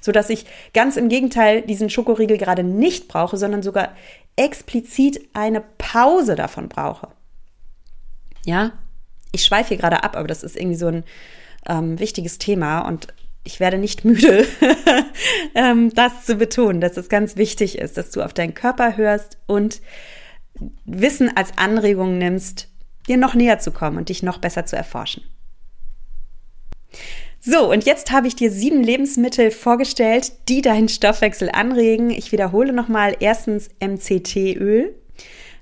So 0.00 0.12
dass 0.12 0.30
ich 0.30 0.46
ganz 0.74 0.96
im 0.96 1.08
Gegenteil 1.08 1.62
diesen 1.62 1.90
Schokoriegel 1.90 2.38
gerade 2.38 2.62
nicht 2.62 3.08
brauche, 3.08 3.36
sondern 3.36 3.62
sogar 3.62 3.94
explizit 4.36 5.28
eine 5.32 5.60
Pause 5.60 6.34
davon 6.34 6.68
brauche. 6.68 7.08
Ja, 8.44 8.72
ich 9.32 9.44
schweife 9.44 9.70
hier 9.70 9.78
gerade 9.78 10.04
ab, 10.04 10.16
aber 10.16 10.28
das 10.28 10.42
ist 10.42 10.56
irgendwie 10.56 10.76
so 10.76 10.86
ein 10.86 11.04
ähm, 11.68 11.98
wichtiges 11.98 12.38
Thema 12.38 12.80
und 12.80 13.08
ich 13.44 13.60
werde 13.60 13.78
nicht 13.78 14.04
müde, 14.04 14.46
ähm, 15.54 15.92
das 15.94 16.24
zu 16.24 16.36
betonen, 16.36 16.80
dass 16.80 16.96
es 16.96 17.08
ganz 17.08 17.36
wichtig 17.36 17.78
ist, 17.78 17.96
dass 17.96 18.10
du 18.10 18.22
auf 18.22 18.34
deinen 18.34 18.54
Körper 18.54 18.96
hörst 18.96 19.38
und 19.46 19.80
Wissen 20.84 21.34
als 21.36 21.56
Anregung 21.56 22.18
nimmst, 22.18 22.68
dir 23.08 23.16
noch 23.16 23.34
näher 23.34 23.58
zu 23.58 23.70
kommen 23.70 23.96
und 23.96 24.08
dich 24.08 24.22
noch 24.22 24.38
besser 24.38 24.66
zu 24.66 24.76
erforschen. 24.76 25.22
So, 27.40 27.70
und 27.70 27.84
jetzt 27.84 28.10
habe 28.10 28.26
ich 28.26 28.34
dir 28.34 28.50
sieben 28.50 28.82
Lebensmittel 28.82 29.50
vorgestellt, 29.50 30.32
die 30.48 30.60
deinen 30.60 30.88
Stoffwechsel 30.88 31.50
anregen. 31.50 32.10
Ich 32.10 32.32
wiederhole 32.32 32.72
nochmal. 32.72 33.16
Erstens 33.20 33.68
MCT-Öl. 33.80 34.94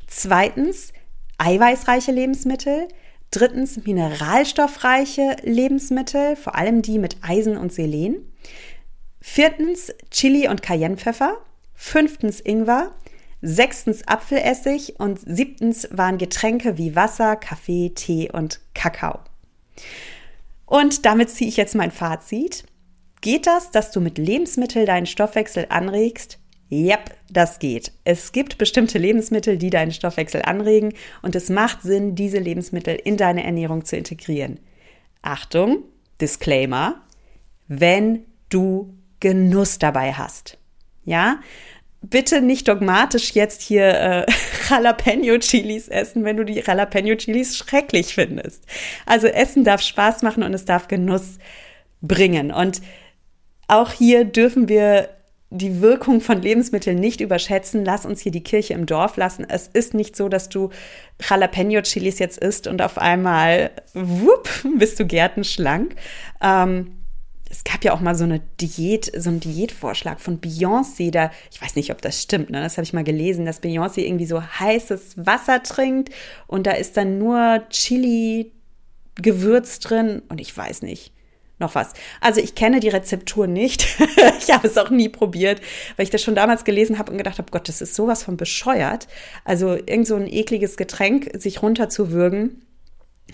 Zweitens 0.06 0.92
eiweißreiche 1.38 2.12
Lebensmittel. 2.12 2.88
Drittens 3.30 3.84
mineralstoffreiche 3.84 5.36
Lebensmittel, 5.42 6.36
vor 6.36 6.54
allem 6.54 6.80
die 6.80 6.98
mit 6.98 7.16
Eisen 7.22 7.56
und 7.56 7.72
Selen. 7.72 8.32
Viertens 9.20 9.92
Chili 10.10 10.48
und 10.48 10.62
Cayennepfeffer. 10.62 11.36
Fünftens 11.74 12.40
Ingwer. 12.40 12.94
Sechstens 13.42 14.08
Apfelessig 14.08 14.98
und 14.98 15.20
siebtens 15.20 15.88
waren 15.90 16.16
Getränke 16.16 16.78
wie 16.78 16.96
Wasser, 16.96 17.36
Kaffee, 17.36 17.90
Tee 17.94 18.30
und 18.32 18.60
Kakao. 18.74 19.20
Und 20.66 21.07
damit 21.07 21.31
ziehe 21.31 21.48
ich 21.48 21.57
jetzt 21.57 21.74
mein 21.74 21.90
Fazit. 21.90 22.64
Geht 23.20 23.46
das, 23.46 23.70
dass 23.70 23.92
du 23.92 24.00
mit 24.00 24.18
Lebensmitteln 24.18 24.87
deinen 24.87 25.07
Stoffwechsel 25.07 25.66
anregst? 25.68 26.38
Yep, 26.70 27.14
das 27.31 27.61
geht. 27.61 27.92
Es 28.05 28.33
gibt 28.33 28.59
bestimmte 28.59 28.98
Lebensmittel, 28.98 29.57
die 29.57 29.70
deinen 29.70 29.92
Stoffwechsel 29.92 30.42
anregen 30.42 30.94
und 31.22 31.37
es 31.37 31.48
macht 31.48 31.83
Sinn, 31.83 32.16
diese 32.16 32.38
Lebensmittel 32.38 32.96
in 32.96 33.16
deine 33.16 33.44
Ernährung 33.44 33.85
zu 33.85 33.96
integrieren. 33.96 34.59
Achtung, 35.22 35.85
Disclaimer, 36.20 37.02
wenn 37.68 38.26
du 38.48 38.94
Genuss 39.20 39.79
dabei 39.79 40.12
hast. 40.12 40.59
Ja, 41.05 41.40
bitte 42.11 42.40
nicht 42.40 42.69
dogmatisch 42.69 43.33
jetzt 43.33 43.62
hier 43.62 43.88
äh, 43.88 44.27
Jalapeno-Chilis 44.69 45.88
essen, 45.88 46.25
wenn 46.25 46.37
du 46.37 46.45
die 46.45 46.61
Jalapeno-Chilis 46.61 47.57
schrecklich 47.57 48.14
findest. 48.14 48.64
Also 49.07 49.27
Essen 49.27 49.64
darf 49.64 49.81
Spaß 49.81 50.23
machen 50.23 50.42
und 50.42 50.55
es 50.55 50.64
darf 50.64 50.88
Genuss 50.88 51.38
bringen. 52.01 52.53
Und 52.53 52.81
auch 53.69 53.92
hier 53.92 54.25
dürfen 54.25 54.69
wir 54.69 55.11
die 55.51 55.81
Wirkung 55.81 56.21
von 56.21 56.42
Lebensmitteln 56.42 56.99
nicht 56.99 57.21
überschätzen. 57.21 57.85
Lass 57.85 58.05
uns 58.05 58.21
hier 58.21 58.33
die 58.33 58.42
Kirche 58.42 58.75
im 58.75 58.87
Dorf 58.87 59.16
lassen. 59.16 59.47
Es 59.49 59.69
ist 59.69 59.95
nicht 59.95 60.16
so, 60.16 60.29
dass 60.29 60.49
du 60.49 60.71
Jalapeno-Chilis 61.21 62.19
jetzt 62.19 62.38
isst 62.38 62.66
und 62.66 62.83
auf 62.83 62.99
einmal, 62.99 63.71
wupp, 63.95 64.49
bist 64.77 64.99
du 64.99 65.07
gärtenschlank. 65.07 65.95
Ähm, 66.42 67.06
es 67.50 67.64
gab 67.64 67.85
ja 67.85 67.92
auch 67.92 68.00
mal 68.00 68.14
so 68.14 68.24
eine 68.24 68.40
Diät, 68.61 69.11
so 69.16 69.30
einen 69.30 69.40
Diätvorschlag 69.40 70.20
von 70.20 70.40
Beyoncé, 70.40 71.11
da, 71.11 71.30
ich 71.50 71.62
weiß 71.62 71.76
nicht, 71.76 71.90
ob 71.92 72.02
das 72.02 72.22
stimmt, 72.22 72.50
ne? 72.50 72.61
Das 72.61 72.76
habe 72.76 72.85
ich 72.85 72.92
mal 72.92 73.04
gelesen, 73.04 73.44
dass 73.46 73.62
Beyoncé 73.62 74.00
irgendwie 74.00 74.26
so 74.26 74.42
heißes 74.42 75.26
Wasser 75.26 75.62
trinkt 75.62 76.12
und 76.46 76.66
da 76.66 76.72
ist 76.72 76.96
dann 76.96 77.18
nur 77.18 77.62
Chili 77.70 78.52
Gewürz 79.14 79.78
drin 79.80 80.22
und 80.28 80.40
ich 80.40 80.56
weiß 80.56 80.82
nicht. 80.82 81.12
Noch 81.59 81.74
was. 81.74 81.94
Also 82.20 82.42
ich 82.42 82.54
kenne 82.54 82.80
die 82.80 82.90
Rezeptur 82.90 83.46
nicht. 83.46 83.87
ich 84.38 84.52
habe 84.52 84.68
es 84.68 84.76
auch 84.76 84.90
nie 84.90 85.09
probiert, 85.09 85.62
weil 85.96 86.04
ich 86.04 86.11
das 86.11 86.22
schon 86.22 86.35
damals 86.35 86.64
gelesen 86.64 86.98
habe 86.98 87.11
und 87.11 87.16
gedacht 87.16 87.38
habe, 87.38 87.50
Gott, 87.50 87.66
das 87.66 87.81
ist 87.81 87.94
sowas 87.94 88.23
von 88.23 88.37
bescheuert. 88.37 89.08
Also 89.42 89.75
irgend 89.75 90.06
so 90.06 90.16
ein 90.16 90.27
ekliges 90.27 90.77
Getränk 90.77 91.31
sich 91.35 91.62
runterzuwürgen 91.62 92.65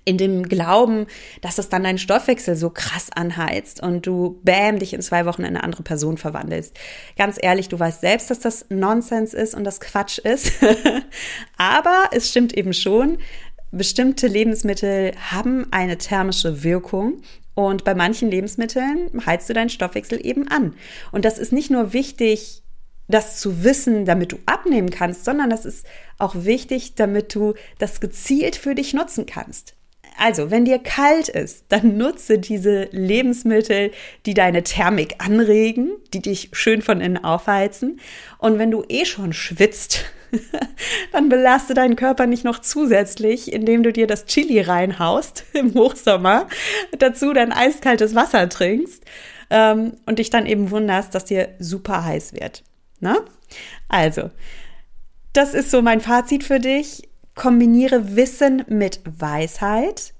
in 0.04 0.18
dem 0.18 0.48
Glauben, 0.48 1.06
dass 1.40 1.58
es 1.58 1.68
dann 1.68 1.84
deinen 1.84 1.98
Stoffwechsel 1.98 2.56
so 2.56 2.70
krass 2.70 3.08
anheizt 3.14 3.82
und 3.82 4.06
du 4.06 4.40
bäm 4.42 4.78
dich 4.78 4.94
in 4.94 5.02
zwei 5.02 5.26
Wochen 5.26 5.42
in 5.42 5.48
eine 5.48 5.62
andere 5.62 5.82
Person 5.82 6.18
verwandelst. 6.18 6.76
Ganz 7.16 7.38
ehrlich, 7.40 7.68
du 7.68 7.78
weißt 7.78 8.00
selbst, 8.00 8.30
dass 8.30 8.40
das 8.40 8.66
Nonsens 8.68 9.34
ist 9.34 9.54
und 9.54 9.64
das 9.64 9.80
Quatsch 9.80 10.18
ist. 10.18 10.52
Aber 11.56 12.08
es 12.12 12.28
stimmt 12.28 12.56
eben 12.56 12.72
schon, 12.72 13.18
bestimmte 13.70 14.26
Lebensmittel 14.26 15.12
haben 15.30 15.66
eine 15.70 15.98
thermische 15.98 16.62
Wirkung 16.62 17.22
Und 17.54 17.84
bei 17.84 17.94
manchen 17.94 18.30
Lebensmitteln 18.30 19.10
heizt 19.26 19.48
du 19.48 19.52
deinen 19.54 19.68
Stoffwechsel 19.68 20.24
eben 20.24 20.48
an. 20.48 20.74
Und 21.10 21.24
das 21.24 21.38
ist 21.38 21.52
nicht 21.52 21.70
nur 21.70 21.92
wichtig, 21.92 22.62
das 23.08 23.40
zu 23.40 23.62
wissen, 23.62 24.04
damit 24.04 24.32
du 24.32 24.38
abnehmen 24.46 24.90
kannst, 24.90 25.24
sondern 25.24 25.50
das 25.50 25.64
ist 25.64 25.86
auch 26.18 26.34
wichtig, 26.34 26.94
damit 26.94 27.34
du 27.34 27.54
das 27.78 28.00
gezielt 28.00 28.56
für 28.56 28.74
dich 28.74 28.94
nutzen 28.94 29.26
kannst. 29.26 29.74
Also, 30.18 30.50
wenn 30.50 30.64
dir 30.64 30.78
kalt 30.78 31.28
ist, 31.28 31.66
dann 31.68 31.96
nutze 31.96 32.38
diese 32.38 32.88
Lebensmittel, 32.92 33.92
die 34.26 34.34
deine 34.34 34.62
Thermik 34.62 35.16
anregen, 35.18 35.92
die 36.12 36.20
dich 36.20 36.50
schön 36.52 36.82
von 36.82 37.00
innen 37.00 37.22
aufheizen. 37.22 38.00
Und 38.38 38.58
wenn 38.58 38.70
du 38.70 38.84
eh 38.88 39.04
schon 39.04 39.32
schwitzt, 39.32 40.04
dann 41.12 41.28
belaste 41.28 41.74
deinen 41.74 41.96
Körper 41.96 42.26
nicht 42.26 42.44
noch 42.44 42.58
zusätzlich, 42.60 43.52
indem 43.52 43.82
du 43.82 43.92
dir 43.92 44.06
das 44.06 44.26
Chili 44.26 44.60
reinhaust 44.60 45.44
im 45.52 45.74
Hochsommer, 45.74 46.48
dazu 46.98 47.32
dein 47.32 47.52
eiskaltes 47.52 48.14
Wasser 48.14 48.48
trinkst 48.48 49.04
ähm, 49.50 49.94
und 50.06 50.18
dich 50.18 50.30
dann 50.30 50.46
eben 50.46 50.70
wunderst, 50.70 51.14
dass 51.14 51.24
dir 51.24 51.50
super 51.58 52.04
heiß 52.04 52.34
wird. 52.34 52.62
Na? 53.00 53.16
Also, 53.88 54.30
das 55.32 55.54
ist 55.54 55.70
so 55.70 55.82
mein 55.82 56.00
Fazit 56.00 56.44
für 56.44 56.60
dich. 56.60 57.08
Kombiniere 57.34 58.16
Wissen 58.16 58.64
mit 58.68 59.00
Weisheit. 59.04 60.14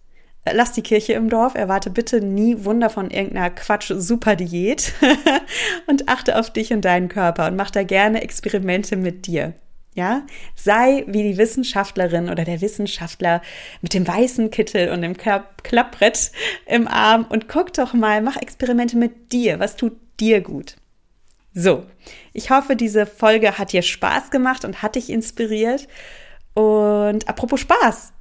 Lass 0.51 0.73
die 0.73 0.83
Kirche 0.83 1.13
im 1.13 1.29
Dorf, 1.29 1.55
erwarte 1.55 1.91
bitte 1.91 2.21
nie 2.21 2.65
Wunder 2.65 2.91
von 2.91 3.11
irgendeiner 3.11 3.51
Quatsch-Super-Diät 3.51 4.93
und 5.87 6.09
achte 6.09 6.37
auf 6.37 6.53
dich 6.53 6.73
und 6.73 6.85
deinen 6.85 7.09
Körper 7.09 7.47
und 7.47 7.55
mach 7.55 7.71
da 7.71 7.85
gerne 7.85 8.23
Experimente 8.23 8.97
mit 8.97 9.27
dir. 9.27 9.55
Ja, 9.95 10.23
sei 10.57 11.05
wie 11.07 11.23
die 11.23 11.37
Wissenschaftlerin 11.37 12.31
oder 12.31 12.45
der 12.45 12.63
Wissenschaftler 12.63 13.43
mit 13.83 13.93
dem 13.93 14.09
weißen 14.09 14.51
Kittel 14.51 14.89
und 14.89 15.03
dem 15.03 15.17
Klappbrett 15.17 16.33
im 16.67 16.89
Arm 16.89 17.27
und 17.29 17.47
guck 17.47 17.75
doch 17.75 17.93
mal, 17.93 18.23
mach 18.23 18.37
Experimente 18.37 18.97
mit 18.97 19.33
dir. 19.33 19.61
Was 19.61 19.77
tut 19.77 19.93
dir 20.19 20.41
gut? 20.41 20.77
So, 21.55 21.85
ich 22.33 22.51
hoffe, 22.51 22.75
diese 22.75 23.05
Folge 23.05 23.59
hat 23.59 23.73
dir 23.73 23.83
Spaß 23.83 24.31
gemacht 24.31 24.65
und 24.65 24.81
hat 24.81 24.95
dich 24.95 25.11
inspiriert. 25.11 25.87
Und 26.55 27.29
apropos 27.29 27.61
Spaß. 27.61 28.13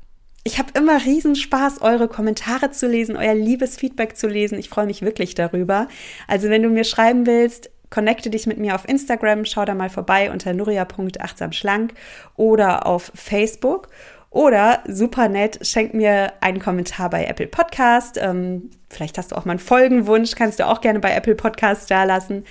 Ich 0.44 0.58
habe 0.58 0.72
immer 0.74 1.06
riesen 1.06 1.36
Spaß, 1.36 1.82
eure 1.82 2.08
Kommentare 2.08 2.72
zu 2.72 2.88
lesen, 2.88 3.16
euer 3.16 3.36
liebes 3.36 3.78
Feedback 3.78 4.18
zu 4.18 4.28
lesen. 4.28 4.58
Ich 4.58 4.70
freue 4.70 4.88
mich 4.88 5.04
wirklich 5.04 5.36
darüber. 5.36 5.88
Also 6.28 6.50
wenn 6.50 6.64
du 6.64 6.70
mir 6.70 6.84
schreiben 6.84 7.28
willst, 7.28 7.70
connecte 7.92 8.32
dich 8.32 8.48
mit 8.48 8.58
mir 8.58 8.74
auf 8.74 8.88
Instagram, 8.88 9.46
schau 9.46 9.66
da 9.66 9.76
mal 9.76 9.90
vorbei 9.90 10.32
unter 10.32 10.54
nuria.achtsamschlank 10.54 11.94
oder 12.36 12.88
auf 12.88 13.12
Facebook. 13.14 13.90
Oder 14.32 14.80
super 14.88 15.28
nett, 15.28 15.60
schenk 15.68 15.94
mir 15.94 16.32
einen 16.40 16.60
Kommentar 16.60 17.10
bei 17.10 17.26
Apple 17.26 17.48
Podcast. 17.48 18.18
Ähm, 18.18 18.72
vielleicht 18.90 19.18
hast 19.18 19.34
du 19.34 19.36
auch 19.36 19.44
mal 19.44 19.52
einen 19.52 19.60
Folgenwunsch, 19.60 20.36
kannst 20.36 20.58
du 20.60 20.68
auch 20.68 20.80
gerne 20.80 21.02
bei 21.02 21.14
Apple 21.14 21.36
Podcast 21.36 21.92
da 21.92 22.06
lassen. 22.06 22.46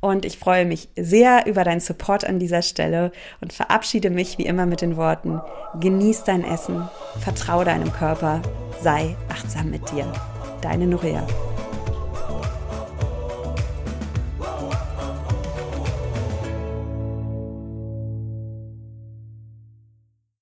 Und 0.00 0.24
ich 0.24 0.38
freue 0.38 0.64
mich 0.64 0.88
sehr 0.96 1.46
über 1.46 1.64
deinen 1.64 1.80
Support 1.80 2.24
an 2.24 2.38
dieser 2.38 2.62
Stelle 2.62 3.10
und 3.40 3.52
verabschiede 3.52 4.10
mich 4.10 4.38
wie 4.38 4.46
immer 4.46 4.64
mit 4.64 4.80
den 4.80 4.96
Worten, 4.96 5.40
genieß 5.80 6.24
dein 6.24 6.44
Essen, 6.44 6.88
vertraue 7.20 7.64
deinem 7.64 7.92
Körper, 7.92 8.40
sei 8.80 9.16
achtsam 9.28 9.70
mit 9.70 9.90
dir. 9.90 10.12
Deine 10.62 10.86
Nuria. 10.86 11.26